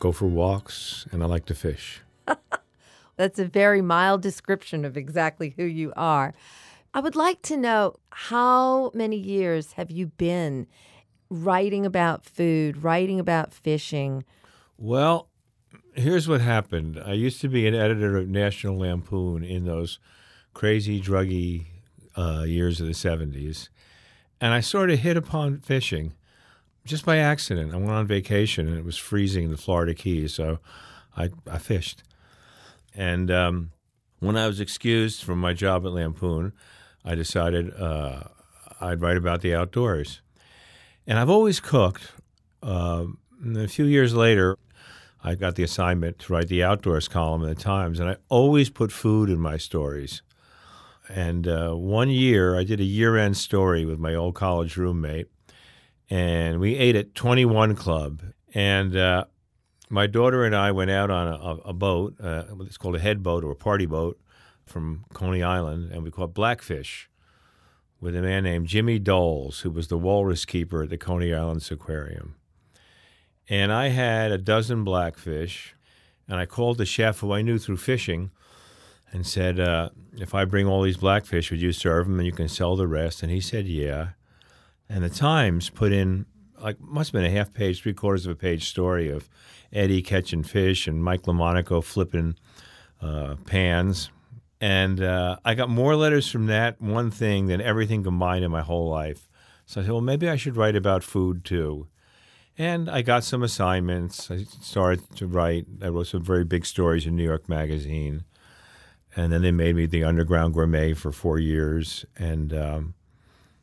[0.00, 2.00] go for walks and I like to fish.
[3.18, 6.32] That's a very mild description of exactly who you are.
[6.94, 10.68] I would like to know how many years have you been
[11.28, 14.24] writing about food, writing about fishing?
[14.78, 15.28] Well,
[15.94, 17.02] here's what happened.
[17.04, 19.98] I used to be an editor of National Lampoon in those
[20.54, 21.66] crazy, druggy
[22.16, 23.68] uh, years of the 70s.
[24.40, 26.14] And I sort of hit upon fishing
[26.84, 27.74] just by accident.
[27.74, 30.60] I went on vacation and it was freezing in the Florida Keys, so
[31.16, 32.04] I, I fished.
[32.98, 33.70] And um,
[34.18, 36.52] when I was excused from my job at Lampoon,
[37.04, 38.24] I decided uh,
[38.80, 40.20] I'd write about the outdoors.
[41.06, 42.10] And I've always cooked.
[42.60, 43.06] Uh,
[43.56, 44.58] a few years later,
[45.22, 48.68] I got the assignment to write the outdoors column in the Times, and I always
[48.68, 50.22] put food in my stories.
[51.08, 55.28] And uh, one year, I did a year end story with my old college roommate,
[56.10, 58.22] and we ate at 21 Club.
[58.54, 59.26] And uh,
[59.88, 62.14] my daughter and I went out on a, a boat.
[62.20, 64.18] Uh, it's called a head boat or a party boat
[64.66, 67.08] from Coney Island, and we caught blackfish
[68.00, 71.70] with a man named Jimmy Doles, who was the walrus keeper at the Coney Islands
[71.70, 72.36] Aquarium.
[73.48, 75.74] And I had a dozen blackfish,
[76.28, 78.30] and I called the chef who I knew through fishing
[79.10, 82.32] and said, uh, If I bring all these blackfish, would you serve them and you
[82.32, 83.22] can sell the rest?
[83.22, 84.10] And he said, Yeah.
[84.88, 86.26] And the Times put in,
[86.60, 89.28] like, must have been a half page, three quarters of a page story of
[89.72, 92.36] Eddie catching fish and Mike Lomonaco flipping
[93.00, 94.10] uh, pans.
[94.60, 98.62] And uh, I got more letters from that one thing than everything combined in my
[98.62, 99.28] whole life.
[99.66, 101.88] So I said, well, maybe I should write about food too.
[102.56, 104.30] And I got some assignments.
[104.30, 105.66] I started to write.
[105.80, 108.24] I wrote some very big stories in New York Magazine.
[109.14, 112.04] And then they made me the Underground Gourmet for four years.
[112.16, 112.94] And um,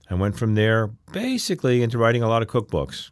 [0.09, 3.11] I went from there basically into writing a lot of cookbooks.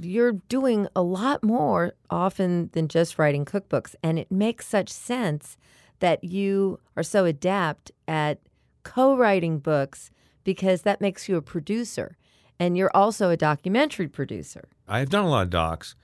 [0.00, 3.94] You're doing a lot more often than just writing cookbooks.
[4.02, 5.56] And it makes such sense
[6.00, 8.40] that you are so adept at
[8.82, 10.10] co writing books
[10.42, 12.16] because that makes you a producer.
[12.58, 14.68] And you're also a documentary producer.
[14.86, 15.96] I've done a lot of docs.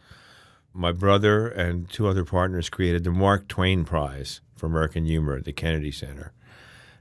[0.72, 5.44] My brother and two other partners created the Mark Twain Prize for American Humor at
[5.44, 6.32] the Kennedy Center.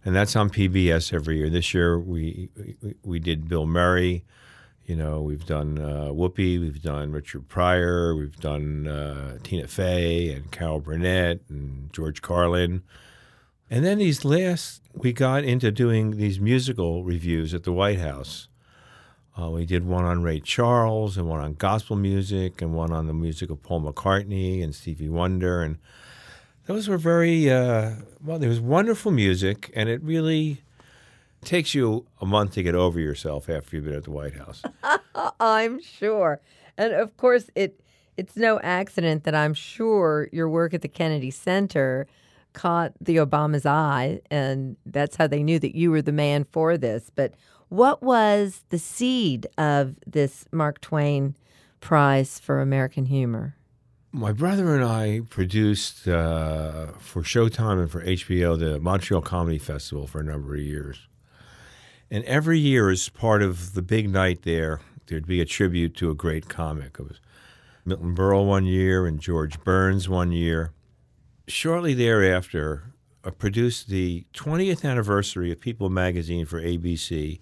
[0.03, 1.49] And that's on PBS every year.
[1.49, 2.49] This year we
[2.81, 4.23] we, we did Bill Murray.
[4.89, 10.31] You know, we've done uh, Whoopi, we've done Richard Pryor, we've done uh, Tina Fey
[10.33, 12.81] and Carol Burnett and George Carlin.
[13.69, 18.47] And then these last, we got into doing these musical reviews at the White House.
[19.39, 23.05] Uh, we did one on Ray Charles and one on gospel music and one on
[23.05, 25.61] the music of Paul McCartney and Stevie Wonder.
[25.61, 25.77] And
[26.65, 27.91] those were very, uh,
[28.25, 30.63] well, there was wonderful music, and it really
[31.43, 34.63] takes you a month to get over yourself after you've been at the White House.
[35.39, 36.41] I'm sure.
[36.77, 37.79] And of course, it
[38.17, 42.05] it's no accident that I'm sure your work at the Kennedy Center
[42.51, 46.77] caught the Obama's eye, and that's how they knew that you were the man for
[46.77, 47.09] this.
[47.15, 47.35] But
[47.69, 51.35] what was the seed of this Mark Twain
[51.79, 53.55] Prize for American Humor?
[54.11, 60.07] My brother and I produced uh, for Showtime and for HBO the Montreal Comedy Festival
[60.07, 61.07] for a number of years.
[62.11, 66.09] And every year, as part of the big night there, there'd be a tribute to
[66.09, 66.97] a great comic.
[66.99, 67.19] It was
[67.85, 70.71] Milton Berle one year and George Burns one year.
[71.47, 72.93] Shortly thereafter,
[73.23, 77.39] I produced the 20th anniversary of People magazine for ABC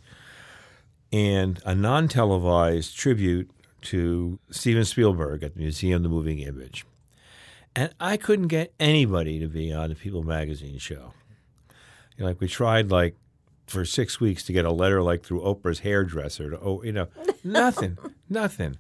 [1.12, 3.50] and a non televised tribute
[3.84, 6.86] to Steven Spielberg at the Museum of the Moving Image.
[7.76, 11.14] And I couldn't get anybody to be on the People magazine show.
[12.18, 13.16] You know, like we tried like
[13.68, 17.08] for six weeks to get a letter like through Oprah's hairdresser to oh you know
[17.44, 17.98] nothing
[18.30, 18.78] nothing.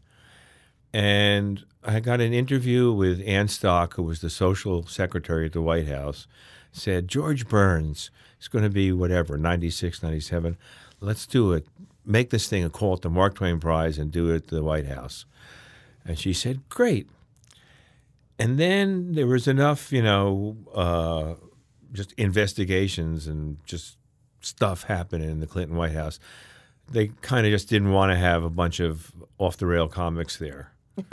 [0.93, 5.62] And I got an interview with Ann Stock, who was the social secretary at the
[5.62, 6.28] White House,
[6.71, 10.58] said George Burns is going to be whatever 96, 97.
[11.00, 11.67] Let's do it.
[12.06, 14.63] Make this thing and call it the Mark Twain Prize and do it at the
[14.63, 15.26] White House.
[16.06, 17.10] And she said, great.
[18.39, 21.36] And then there was enough, you know, uh,
[21.91, 23.97] just investigations and just
[24.48, 26.20] stuff happening in the Clinton White House.
[26.90, 30.38] They kind of just didn't want to have a bunch of off the rail comics
[30.38, 30.72] there.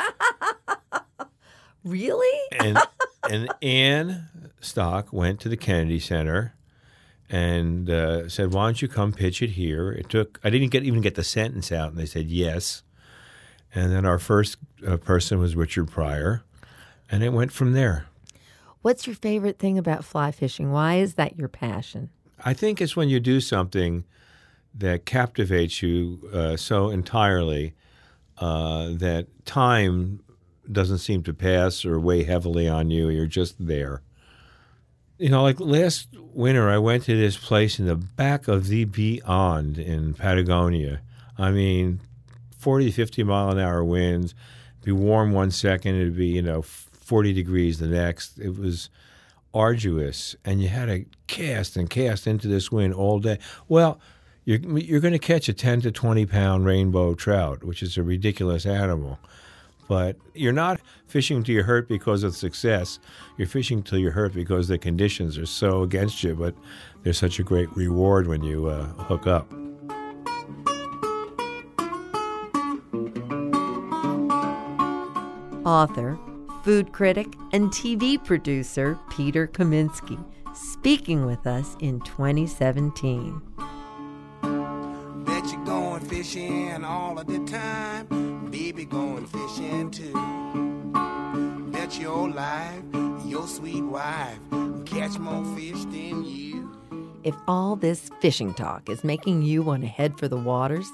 [1.84, 2.40] Really?
[2.58, 2.78] And
[3.28, 4.28] and Ann
[4.60, 6.54] Stock went to the Kennedy Center
[7.28, 10.84] and uh, said, "Why don't you come pitch it here?" It took I didn't get
[10.84, 12.82] even get the sentence out, and they said yes.
[13.74, 16.42] And then our first uh, person was Richard Pryor,
[17.10, 18.06] and it went from there.
[18.80, 20.70] What's your favorite thing about fly fishing?
[20.70, 22.10] Why is that your passion?
[22.42, 24.04] I think it's when you do something
[24.74, 27.74] that captivates you uh, so entirely
[28.38, 30.20] uh, that time
[30.70, 33.08] doesn't seem to pass or weigh heavily on you.
[33.08, 34.02] You're just there.
[35.18, 38.84] You know, like last winter, I went to this place in the back of the
[38.84, 41.02] beyond in Patagonia.
[41.38, 42.00] I mean,
[42.58, 44.34] 40 to 50 mile an hour winds,
[44.82, 48.38] be warm one second, it'd be, you know, 40 degrees the next.
[48.38, 48.90] It was
[49.54, 53.38] arduous, and you had to cast and cast into this wind all day.
[53.68, 54.00] Well,
[54.44, 58.02] you're, you're going to catch a 10 to 20 pound rainbow trout, which is a
[58.02, 59.18] ridiculous animal.
[59.88, 62.98] But you're not fishing till you're hurt because of success.
[63.36, 66.34] You're fishing till you're hurt because the conditions are so against you.
[66.34, 66.54] But
[67.02, 69.52] there's such a great reward when you uh, hook up.
[75.66, 76.18] Author,
[76.64, 80.18] food critic, and TV producer Peter Kaminsky,
[80.54, 83.42] speaking with us in 2017.
[85.26, 88.48] Bet you're going fishing all of the time.
[88.50, 90.14] Baby going fishing too.
[91.70, 92.82] Bet your life,
[93.26, 94.38] your sweet wife,
[94.86, 96.74] catch more fish than you.
[97.24, 100.90] If all this fishing talk is making you want to head for the waters,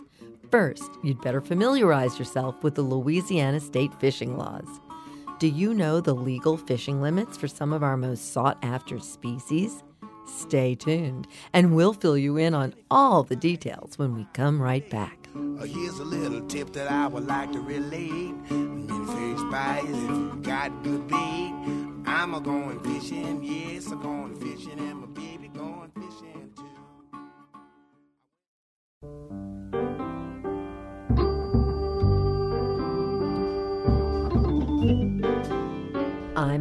[0.50, 4.66] first you'd better familiarize yourself with the Louisiana state fishing laws.
[5.40, 9.82] Do you know the legal fishing limits for some of our most sought after species?
[10.26, 14.86] Stay tuned, and we'll fill you in on all the details when we come right
[14.90, 15.30] back.
[15.34, 18.34] Uh, here's a little tip that I would like to relate.
[18.50, 21.54] Many fish buyers, if you got good bait,
[22.04, 25.29] I'm a going fishing, yes, I'm going fishing, and my baby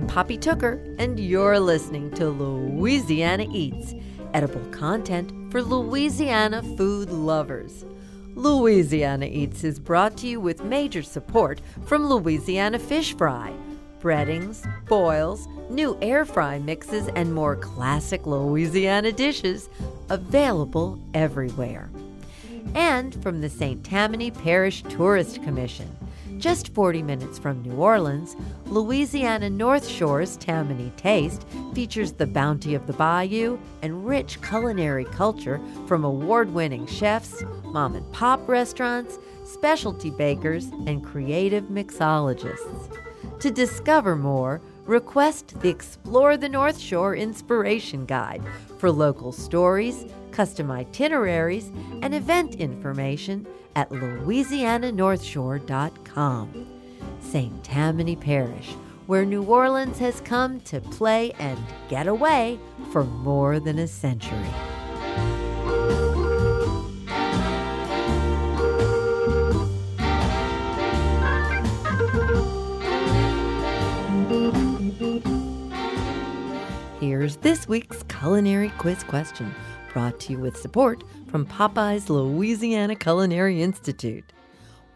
[0.10, 3.93] Poppy Tooker, and you're listening to Louisiana Eats,
[4.34, 7.86] edible content for Louisiana food lovers.
[8.34, 13.54] Louisiana Eats is brought to you with major support from Louisiana Fish Fry,
[14.00, 19.69] breadings, boils, new air fry mixes, and more classic Louisiana dishes
[20.10, 21.88] available everywhere.
[22.74, 23.84] And from the St.
[23.84, 25.98] Tammany Parish Tourist Commission.
[26.39, 32.88] Just 40 minutes from New Orleans, Louisiana North Shore's Tammany Taste features the bounty of
[32.88, 40.12] the bayou and rich culinary culture from award winning chefs, mom and pop restaurants, specialty
[40.12, 42.97] bakers, and creative mixologists.
[43.41, 48.41] To discover more, request the Explore the North Shore Inspiration Guide
[48.78, 51.69] for local stories, custom itineraries,
[52.02, 56.67] and event information at louisiananorthshore.com.
[57.21, 57.63] St.
[57.63, 58.73] Tammany Parish,
[59.08, 62.60] where New Orleans has come to play and get away
[62.91, 64.38] for more than a century.
[76.99, 79.53] Here's this week's culinary quiz question,
[79.89, 84.31] brought to you with support from Popeye's Louisiana Culinary Institute.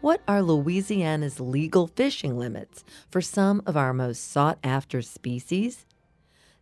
[0.00, 5.86] What are Louisiana's legal fishing limits for some of our most sought after species?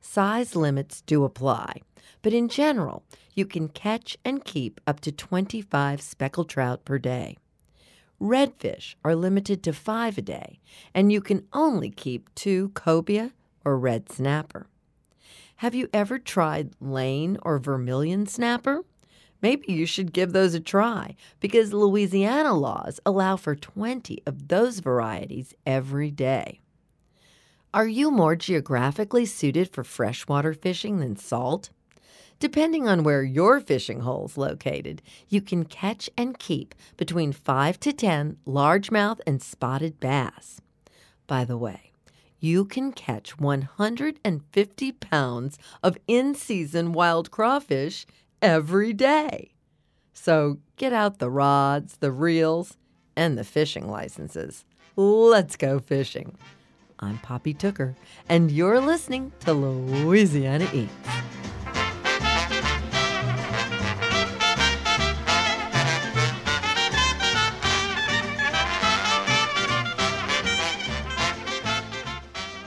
[0.00, 1.82] Size limits do apply,
[2.22, 3.04] but in general,
[3.34, 7.36] you can catch and keep up to 25 speckled trout per day.
[8.20, 10.60] Redfish are limited to five a day,
[10.94, 13.32] and you can only keep two cobia
[13.64, 14.66] or red snapper.
[15.56, 18.82] Have you ever tried lane or vermilion snapper?
[19.40, 24.78] Maybe you should give those a try because Louisiana laws allow for 20 of those
[24.78, 26.60] varieties every day.
[27.74, 31.70] Are you more geographically suited for freshwater fishing than salt?
[32.38, 37.80] Depending on where your fishing hole is located, you can catch and keep between 5
[37.80, 40.60] to 10 largemouth and spotted bass.
[41.26, 41.91] By the way,
[42.42, 48.04] you can catch 150 pounds of in season wild crawfish
[48.42, 49.52] every day.
[50.12, 52.76] So get out the rods, the reels,
[53.14, 54.64] and the fishing licenses.
[54.96, 56.36] Let's go fishing.
[56.98, 57.94] I'm Poppy Tooker,
[58.28, 61.41] and you're listening to Louisiana Eats.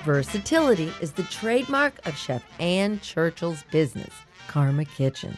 [0.05, 4.13] Versatility is the trademark of Chef Ann Churchill's business,
[4.47, 5.35] Karma Kitchen.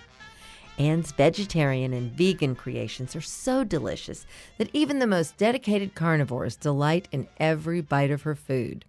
[0.78, 4.26] Ann's vegetarian and vegan creations are so delicious
[4.57, 8.84] that even the most dedicated carnivores delight in every bite of her food.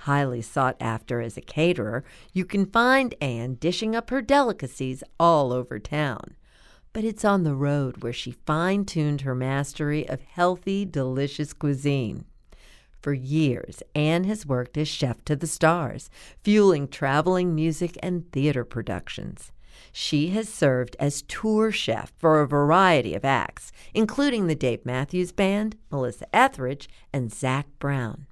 [0.00, 5.54] Highly sought after as a caterer, you can find Ann dishing up her delicacies all
[5.54, 6.34] over town.
[6.92, 12.26] But it's on the road where she fine tuned her mastery of healthy, delicious cuisine.
[13.02, 16.08] For years, Ann has worked as chef to the stars,
[16.44, 19.50] fueling traveling music and theater productions.
[19.90, 25.32] She has served as tour chef for a variety of acts, including the Dave Matthews
[25.32, 28.26] Band, Melissa Etheridge, and Zac Brown.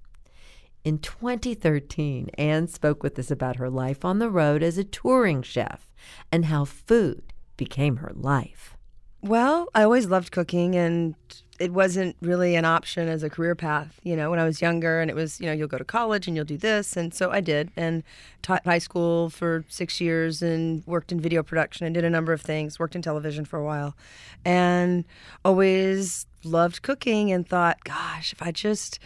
[0.85, 5.43] In 2013, Ann spoke with us about her life on the road as a touring
[5.43, 5.91] chef
[6.31, 8.77] and how food became her life.
[9.21, 11.14] Well, I always loved cooking and
[11.61, 15.03] it wasn't really an option as a career path, you know, when I was younger
[15.03, 17.31] and it was, you know, you'll go to college and you'll do this and so
[17.31, 18.03] I did and
[18.41, 22.33] taught high school for 6 years and worked in video production and did a number
[22.33, 23.95] of things, worked in television for a while
[24.43, 25.05] and
[25.45, 28.99] always loved cooking and thought, gosh, if I just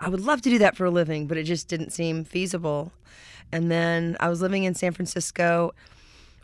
[0.00, 2.90] I would love to do that for a living, but it just didn't seem feasible.
[3.52, 5.74] And then I was living in San Francisco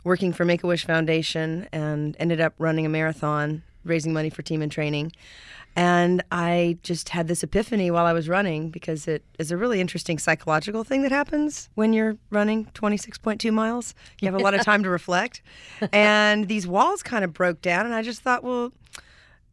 [0.03, 4.41] working for Make a Wish Foundation and ended up running a marathon, raising money for
[4.41, 5.11] team and training.
[5.77, 9.81] And I just had this epiphany while I was running because it is a really
[9.81, 13.93] interesting psychological thing that happens when you're running 26.2 miles.
[14.21, 15.41] You have a lot of time to reflect.
[15.91, 18.71] And these walls kind of broke down, and I just thought, well,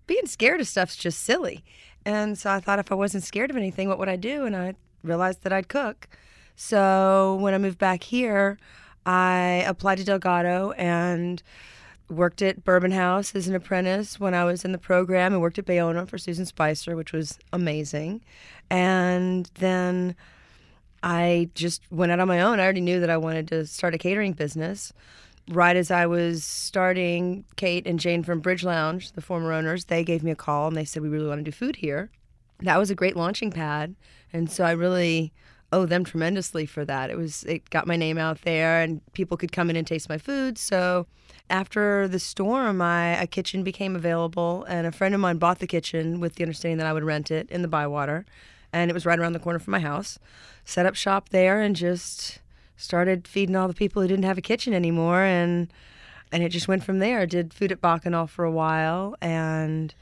[0.06, 1.64] being scared of stuff's just silly.
[2.04, 4.44] And so I thought if I wasn't scared of anything, what would I do?
[4.44, 6.08] And I realized that I'd cook.
[6.56, 8.58] So when I moved back here,
[9.04, 11.42] I applied to Delgado and
[12.08, 15.58] worked at Bourbon House as an apprentice when I was in the program and worked
[15.58, 18.22] at Bayona for Susan Spicer, which was amazing.
[18.70, 20.14] And then
[21.02, 22.60] I just went out on my own.
[22.60, 24.92] I already knew that I wanted to start a catering business.
[25.48, 30.04] Right as I was starting, Kate and Jane from Bridge Lounge, the former owners, they
[30.04, 32.10] gave me a call and they said, We really want to do food here.
[32.60, 33.96] That was a great launching pad.
[34.32, 35.32] And so I really
[35.72, 37.10] owe them tremendously for that.
[37.10, 40.08] It was it got my name out there and people could come in and taste
[40.08, 40.58] my food.
[40.58, 41.06] So
[41.50, 45.66] after the storm, I, a kitchen became available, and a friend of mine bought the
[45.66, 48.24] kitchen with the understanding that I would rent it in the Bywater,
[48.72, 50.18] and it was right around the corner from my house.
[50.64, 52.40] Set up shop there and just
[52.76, 55.72] started feeding all the people who didn't have a kitchen anymore, and
[56.30, 57.26] and it just went from there.
[57.26, 59.94] Did food at Bacchanal for a while, and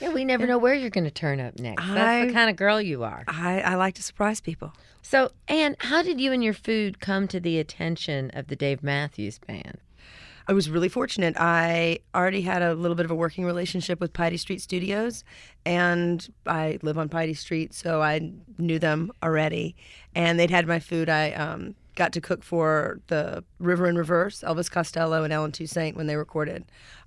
[0.00, 1.86] Yeah, we never know where you're going to turn up next.
[1.86, 3.24] That's the kind of girl you are.
[3.28, 4.72] I, I like to surprise people.
[5.02, 8.82] So, Ann, how did you and your food come to the attention of the Dave
[8.82, 9.78] Matthews Band?
[10.48, 11.34] I was really fortunate.
[11.38, 15.24] I already had a little bit of a working relationship with Piety Street Studios,
[15.64, 19.74] and I live on Piety Street, so I knew them already.
[20.14, 21.08] And they'd had my food.
[21.08, 25.96] I um, got to cook for the River in Reverse, Elvis Costello and Allen Toussaint
[25.96, 26.64] when they recorded.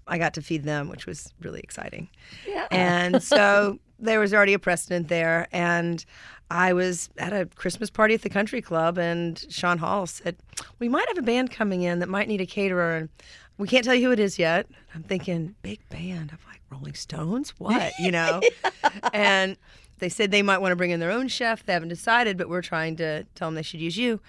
[0.09, 2.09] I got to feed them, which was really exciting.
[2.47, 2.67] Yeah.
[2.71, 5.47] And so there was already a precedent there.
[5.51, 6.03] And
[6.51, 10.35] I was at a Christmas party at the country club, and Sean Hall said,
[10.79, 12.97] We might have a band coming in that might need a caterer.
[12.97, 13.09] And
[13.57, 14.67] we can't tell you who it is yet.
[14.95, 16.31] I'm thinking, big band.
[16.31, 17.51] I'm like, Rolling Stones?
[17.59, 17.93] What?
[17.99, 18.41] You know?
[19.13, 19.57] and
[19.99, 21.65] they said they might want to bring in their own chef.
[21.65, 24.19] They haven't decided, but we're trying to tell them they should use you.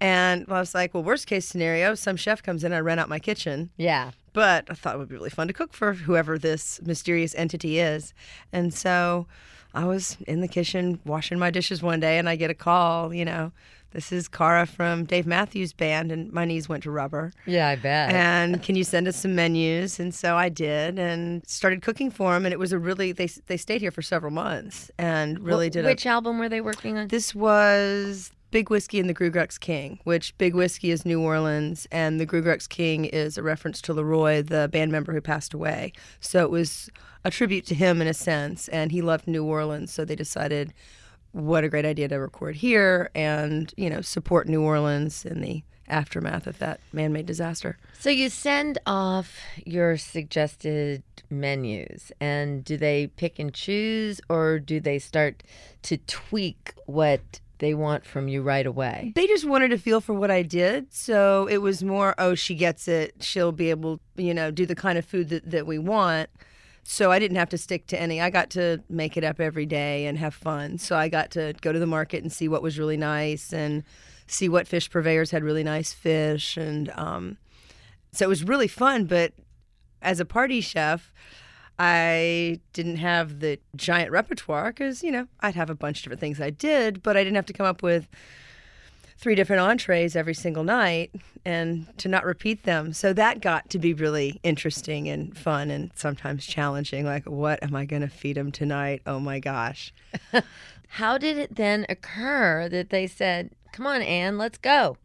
[0.00, 3.08] And I was like, well, worst case scenario, some chef comes in, I rent out
[3.08, 3.70] my kitchen.
[3.76, 4.12] Yeah.
[4.32, 7.78] But I thought it would be really fun to cook for whoever this mysterious entity
[7.78, 8.12] is.
[8.52, 9.26] And so
[9.74, 13.14] I was in the kitchen washing my dishes one day, and I get a call,
[13.14, 13.52] you know,
[13.96, 17.32] this is Cara from Dave Matthews Band, and my knees went to rubber.
[17.46, 18.12] Yeah, I bet.
[18.12, 19.98] And can you send us some menus?
[19.98, 22.44] And so I did, and started cooking for them.
[22.44, 25.72] And it was a really they they stayed here for several months, and really Wh-
[25.72, 25.84] did.
[25.86, 27.08] Which a, album were they working on?
[27.08, 32.20] this was Big Whiskey and the GrooGrux King, which Big Whiskey is New Orleans, and
[32.20, 35.92] the GrooGrux King is a reference to LeRoi, the band member who passed away.
[36.20, 36.90] So it was
[37.24, 40.74] a tribute to him in a sense, and he loved New Orleans, so they decided
[41.32, 45.62] what a great idea to record here and, you know, support New Orleans in the
[45.88, 47.78] aftermath of that man made disaster.
[47.98, 54.80] So you send off your suggested menus, and do they pick and choose, or do
[54.80, 55.42] they start
[55.82, 59.12] to tweak what they want from you right away?
[59.14, 60.92] They just wanted to feel for what I did.
[60.92, 63.14] So it was more, oh, she gets it.
[63.20, 66.28] She'll be able, you know, do the kind of food that, that we want.
[66.88, 68.20] So I didn't have to stick to any.
[68.20, 70.78] I got to make it up every day and have fun.
[70.78, 73.82] So I got to go to the market and see what was really nice and
[74.28, 76.56] see what fish purveyors had really nice fish.
[76.56, 77.38] And um,
[78.12, 79.06] so it was really fun.
[79.06, 79.32] But
[80.00, 81.12] as a party chef,
[81.76, 86.20] I didn't have the giant repertoire because, you know, I'd have a bunch of different
[86.20, 88.08] things I did, but I didn't have to come up with
[89.18, 91.10] three different entrees every single night
[91.44, 92.92] and to not repeat them.
[92.92, 97.04] So that got to be really interesting and fun and sometimes challenging.
[97.04, 99.02] Like, what am I going to feed them tonight?
[99.06, 99.92] Oh my gosh.
[100.88, 104.96] How did it then occur that they said, Come on, Ann, let's go?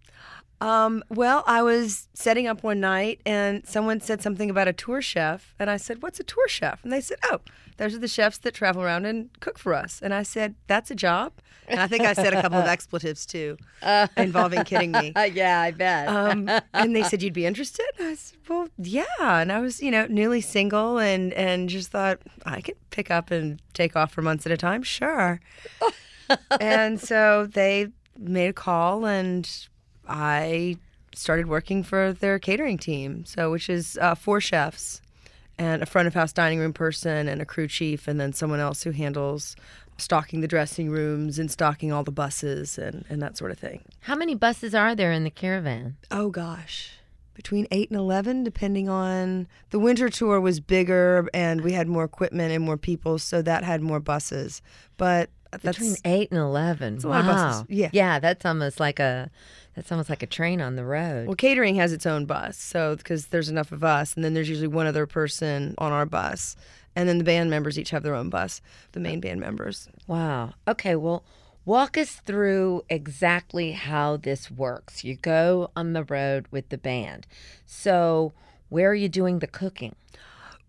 [0.61, 5.01] Um, well, I was setting up one night and someone said something about a tour
[5.01, 5.55] chef.
[5.59, 6.83] And I said, What's a tour chef?
[6.83, 7.41] And they said, Oh,
[7.77, 9.99] those are the chefs that travel around and cook for us.
[10.03, 11.33] And I said, That's a job.
[11.67, 13.57] And I think I said a couple of expletives too,
[14.17, 15.13] involving kidding me.
[15.15, 16.07] Uh, yeah, I bet.
[16.07, 17.87] Um, and they said, You'd be interested?
[17.97, 19.05] And I said, Well, yeah.
[19.19, 23.31] And I was, you know, newly single and, and just thought, I could pick up
[23.31, 24.83] and take off for months at a time.
[24.83, 25.41] Sure.
[26.59, 29.67] and so they made a call and
[30.07, 30.77] I
[31.13, 35.01] started working for their catering team, so which is uh, four chefs
[35.57, 38.59] and a front of house dining room person and a crew chief, and then someone
[38.59, 39.55] else who handles
[39.97, 43.83] stocking the dressing rooms and stocking all the buses and, and that sort of thing.
[44.01, 45.97] How many buses are there in the caravan?
[46.09, 46.93] Oh gosh.
[47.33, 52.03] Between eight and eleven, depending on the winter tour was bigger and we had more
[52.03, 54.61] equipment and more people, so that had more buses.
[54.97, 56.99] But that's Between eight and eleven.
[57.03, 57.13] a wow.
[57.13, 57.65] lot of buses.
[57.69, 57.89] Yeah.
[57.93, 59.29] Yeah, that's almost like a
[59.75, 61.27] that's almost like a train on the road.
[61.27, 64.49] Well, catering has its own bus, so because there's enough of us, and then there's
[64.49, 66.55] usually one other person on our bus,
[66.95, 68.61] and then the band members each have their own bus.
[68.91, 69.87] The main band members.
[70.07, 70.53] Wow.
[70.67, 71.23] Okay, well,
[71.65, 75.03] walk us through exactly how this works.
[75.03, 77.27] You go on the road with the band.
[77.65, 78.33] So,
[78.69, 79.95] where are you doing the cooking?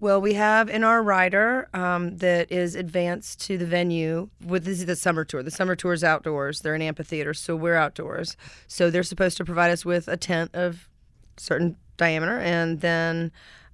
[0.02, 4.30] Well, we have in our rider um, that is advanced to the venue.
[4.44, 5.44] With this is the summer tour.
[5.44, 6.62] The summer tour is outdoors.
[6.62, 8.36] They're an amphitheater, so we're outdoors.
[8.66, 10.88] So they're supposed to provide us with a tent of
[11.36, 13.30] certain diameter, and then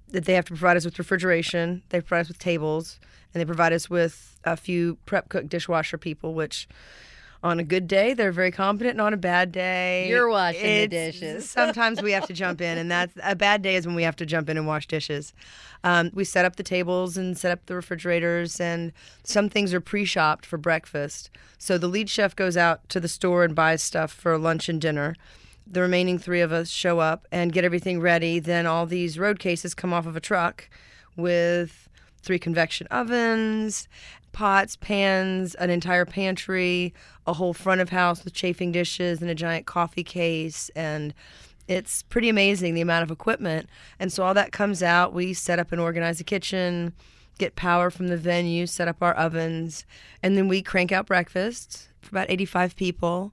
[0.09, 1.83] that they have to provide us with refrigeration.
[1.89, 3.01] They provide us with tables,
[3.33, 6.69] and they provide us with a few prep cook dishwasher people, which.
[7.41, 10.89] On a good day, they're very competent, and on a bad day, You're washing the
[10.89, 11.49] dishes.
[11.51, 14.17] sometimes we have to jump in, and that's a bad day is when we have
[14.17, 15.33] to jump in and wash dishes.
[15.85, 19.81] Um, we set up the tables and set up the refrigerators, and some things are
[19.81, 21.31] pre-shopped for breakfast.
[21.59, 24.81] So the lead chef goes out to the store and buys stuff for lunch and
[24.81, 25.15] dinner.
[25.65, 28.41] The remaining three of us show up and get everything ready.
[28.41, 30.69] Then all these road cases come off of a truck
[31.15, 31.88] with
[32.23, 33.89] three convection ovens,
[34.33, 36.95] pots, pans, an entire pantry,
[37.27, 40.71] a whole front of house with chafing dishes, and a giant coffee case.
[40.77, 41.15] And
[41.67, 43.69] it's pretty amazing the amount of equipment.
[43.99, 45.13] And so all that comes out.
[45.13, 46.93] We set up and organize the kitchen,
[47.39, 49.85] get power from the venue, set up our ovens,
[50.23, 53.33] and then we crank out breakfast for about 85 people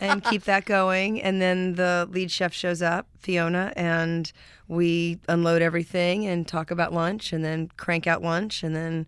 [0.00, 1.20] and keep that going.
[1.22, 4.30] And then the lead chef shows up, Fiona, and
[4.68, 8.62] we unload everything and talk about lunch and then crank out lunch.
[8.62, 9.06] And then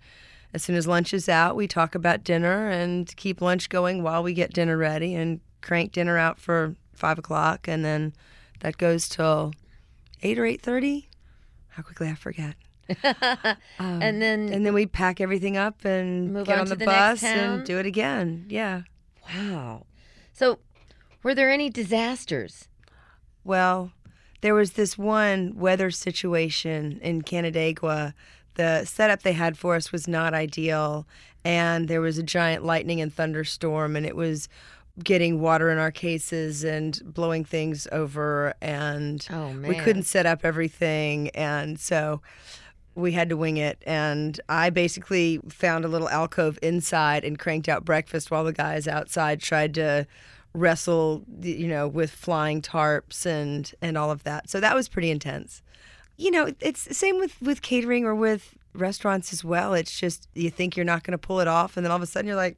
[0.55, 4.23] as soon as lunch is out, we talk about dinner and keep lunch going while
[4.23, 7.69] we get dinner ready and crank dinner out for five o'clock.
[7.69, 8.13] And then
[8.61, 9.53] that goes till
[10.23, 11.09] eight or eight thirty.
[11.69, 12.55] How quickly I forget.
[13.79, 16.71] Um, and then And then we pack everything up and Move get on on to
[16.71, 17.39] the, the next bus town?
[17.59, 18.45] and do it again.
[18.49, 18.83] Yeah.
[19.35, 19.87] wow.
[20.43, 20.59] So,
[21.23, 22.67] were there any disasters?
[23.45, 23.93] Well,
[24.41, 28.13] there was this one weather situation in Canandaigua.
[28.55, 31.07] The setup they had for us was not ideal,
[31.45, 34.49] and there was a giant lightning and thunderstorm, and it was
[35.05, 40.45] getting water in our cases and blowing things over, and Oh, we couldn't set up
[40.45, 42.21] everything, and so
[42.95, 43.83] we had to wing it.
[43.87, 48.87] And I basically found a little alcove inside and cranked out breakfast while the guys
[48.87, 50.07] outside tried to
[50.55, 54.51] wrestle, you know, with flying tarps and and all of that.
[54.51, 55.63] So that was pretty intense.
[56.17, 59.75] You know, it's the same with with catering or with restaurants as well.
[59.75, 62.03] It's just you think you're not going to pull it off, and then all of
[62.03, 62.57] a sudden you're like,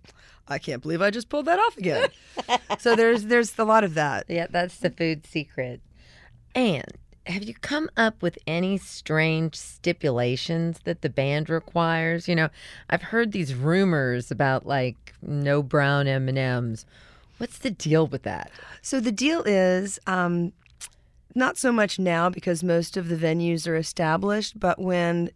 [0.48, 2.08] I can't believe I just pulled that off again.
[2.78, 4.26] so there's there's a lot of that.
[4.28, 5.80] Yeah, that's the food secret.
[6.54, 6.84] And
[7.26, 12.28] have you come up with any strange stipulations that the band requires?
[12.28, 12.48] You know,
[12.90, 16.84] I've heard these rumors about like no brown M and M's.
[17.38, 18.50] What's the deal with that?
[18.82, 20.52] So the deal is um,
[21.34, 25.30] not so much now because most of the venues are established, but when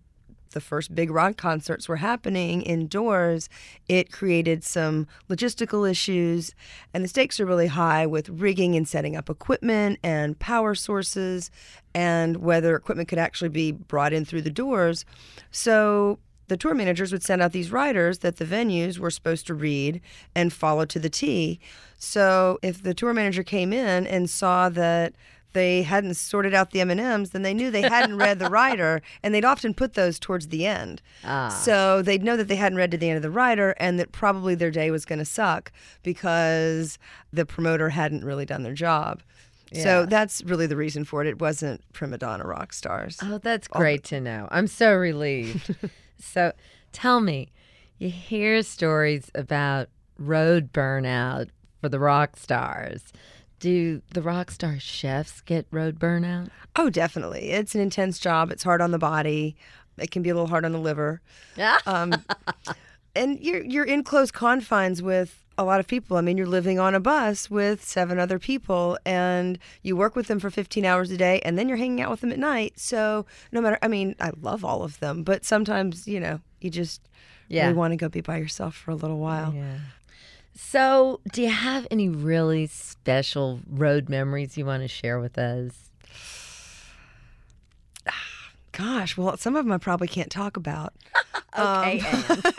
[0.50, 3.48] the first big rock concerts were happening indoors,
[3.88, 6.54] it created some logistical issues,
[6.92, 11.50] and the stakes are really high with rigging and setting up equipment and power sources,
[11.94, 15.04] and whether equipment could actually be brought in through the doors.
[15.50, 16.18] So
[16.48, 20.00] the tour managers would send out these riders that the venues were supposed to read
[20.34, 21.60] and follow to the T.
[21.98, 25.14] So if the tour manager came in and saw that
[25.52, 29.34] they hadn't sorted out the M&Ms, then they knew they hadn't read the rider, and
[29.34, 31.02] they'd often put those towards the end.
[31.24, 31.48] Ah.
[31.48, 34.12] So they'd know that they hadn't read to the end of the rider and that
[34.12, 35.72] probably their day was going to suck
[36.02, 36.98] because
[37.32, 39.22] the promoter hadn't really done their job.
[39.72, 39.82] Yeah.
[39.82, 41.28] So that's really the reason for it.
[41.28, 43.18] It wasn't prima donna rock stars.
[43.22, 44.48] Oh, that's great to know.
[44.50, 45.74] I'm so relieved.
[46.18, 46.52] so
[46.92, 47.50] tell me,
[47.98, 49.88] you hear stories about
[50.18, 51.48] road burnout
[51.80, 53.12] for the rock stars.
[53.60, 56.48] Do the rock star chefs get road burnout?
[56.76, 57.50] Oh, definitely.
[57.50, 58.50] It's an intense job.
[58.52, 59.56] It's hard on the body.
[59.96, 61.20] It can be a little hard on the liver.
[61.56, 61.78] Yeah.
[61.86, 62.14] Um,
[63.16, 66.16] and you're you're in close confines with a lot of people.
[66.16, 70.28] I mean, you're living on a bus with seven other people, and you work with
[70.28, 72.74] them for 15 hours a day, and then you're hanging out with them at night.
[72.78, 76.70] So no matter, I mean, I love all of them, but sometimes you know you
[76.70, 77.00] just
[77.48, 77.64] Yeah.
[77.64, 79.52] really want to go be by yourself for a little while.
[79.52, 79.78] Yeah.
[80.60, 85.88] So, do you have any really special road memories you want to share with us?
[88.72, 90.92] Gosh, well, some of them I probably can't talk about.
[91.58, 92.40] Okay, um, Ann.
[92.42, 92.54] but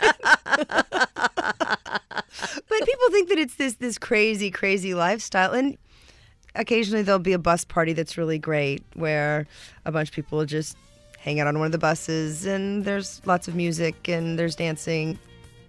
[2.68, 5.78] people think that it's this this crazy crazy lifestyle and
[6.54, 9.46] occasionally there'll be a bus party that's really great where
[9.86, 10.76] a bunch of people will just
[11.18, 15.18] hang out on one of the buses and there's lots of music and there's dancing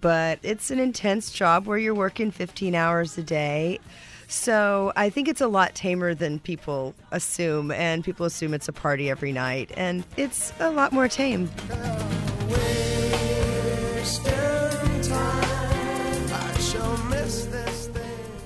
[0.01, 3.79] but it's an intense job where you're working 15 hours a day
[4.27, 8.73] so i think it's a lot tamer than people assume and people assume it's a
[8.73, 11.49] party every night and it's a lot more tame.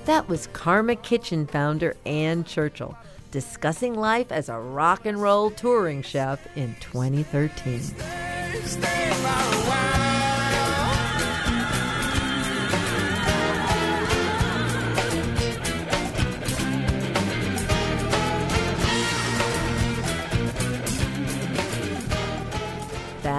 [0.06, 2.96] That was Karma Kitchen founder Ann Churchill
[3.32, 7.82] discussing life as a rock and roll touring chef in 2013.
[7.82, 9.65] Stay a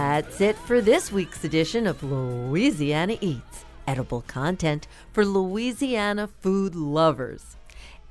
[0.08, 7.56] That's it for this week's edition of Louisiana Eats, edible content for Louisiana food lovers.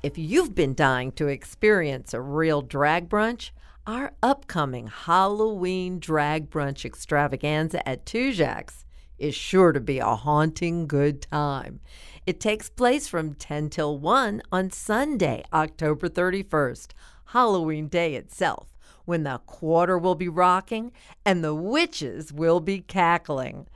[0.02, 3.48] If you've been dying to experience a real drag brunch,
[3.86, 8.84] our upcoming Halloween drag brunch extravaganza at Tujague's
[9.18, 11.80] is sure to be a haunting good time.
[12.26, 16.88] It takes place from 10 till 1 on Sunday, October 31st,
[17.28, 18.75] Halloween Day itself,
[19.06, 20.92] when the quarter will be rocking
[21.24, 23.66] and the witches will be cackling.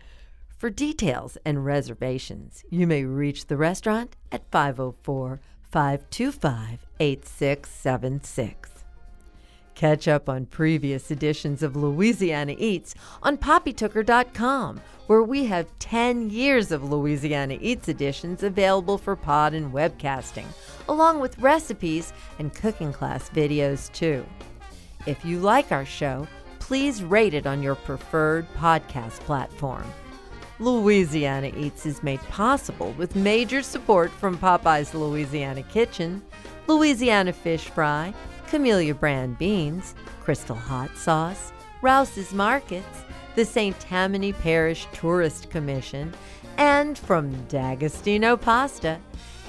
[0.58, 8.70] For details and reservations, you may reach the restaurant at 504 525 8676.
[9.74, 16.70] Catch up on previous editions of Louisiana Eats on poppytooker.com, where we have 10 years
[16.70, 20.44] of Louisiana Eats editions available for pod and webcasting,
[20.86, 24.26] along with recipes and cooking class videos, too.
[25.06, 26.26] If you like our show,
[26.58, 29.84] please rate it on your preferred podcast platform.
[30.58, 36.20] Louisiana Eats is made possible with major support from Popeye's Louisiana Kitchen,
[36.66, 38.12] Louisiana Fish Fry,
[38.48, 43.04] Camellia Brand Beans, Crystal Hot Sauce, Rouse's Markets,
[43.36, 43.78] the St.
[43.80, 46.12] Tammany Parish Tourist Commission,
[46.58, 49.00] and from D'Agostino Pasta,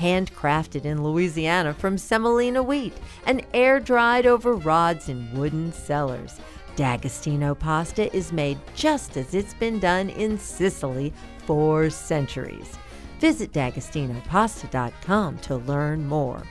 [0.02, 2.94] handcrafted in Louisiana from semolina wheat
[3.28, 6.40] and air dried over rods in wooden cellars.
[6.76, 11.14] D'Agostino pasta is made just as it's been done in Sicily
[11.46, 12.78] for centuries.
[13.20, 16.42] Visit d'agostinopasta.com to learn more.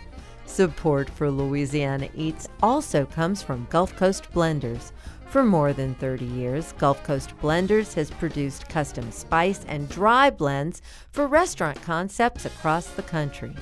[0.47, 4.93] Support for Louisiana Eats also comes from Gulf Coast Blenders.
[5.31, 10.83] For more than 30 years, Gulf Coast Blenders has produced custom spice and dry blends
[11.13, 13.55] for restaurant concepts across the country.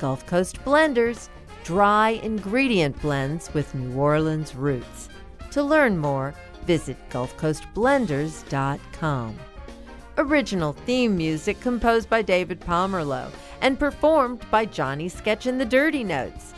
[0.00, 1.28] Gulf Coast Blenders,
[1.62, 5.08] dry ingredient blends with New Orleans roots.
[5.52, 6.34] To learn more,
[6.64, 9.38] visit GulfCoastBlenders.com.
[10.18, 13.30] Original theme music composed by David Pomerleau
[13.60, 16.52] and performed by Johnny Sketch and the Dirty Notes.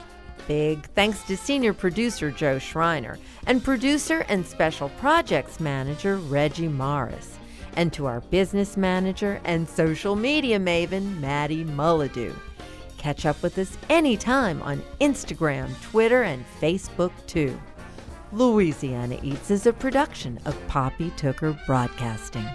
[0.48, 7.38] Big thanks to senior producer Joe Schreiner and producer and special projects manager Reggie Morris,
[7.76, 12.34] and to our business manager and social media maven Maddie Mullidew.
[12.96, 17.60] Catch up with us anytime on Instagram, Twitter, and Facebook too.
[18.32, 22.48] Louisiana Eats is a production of Poppy Tooker Broadcasting.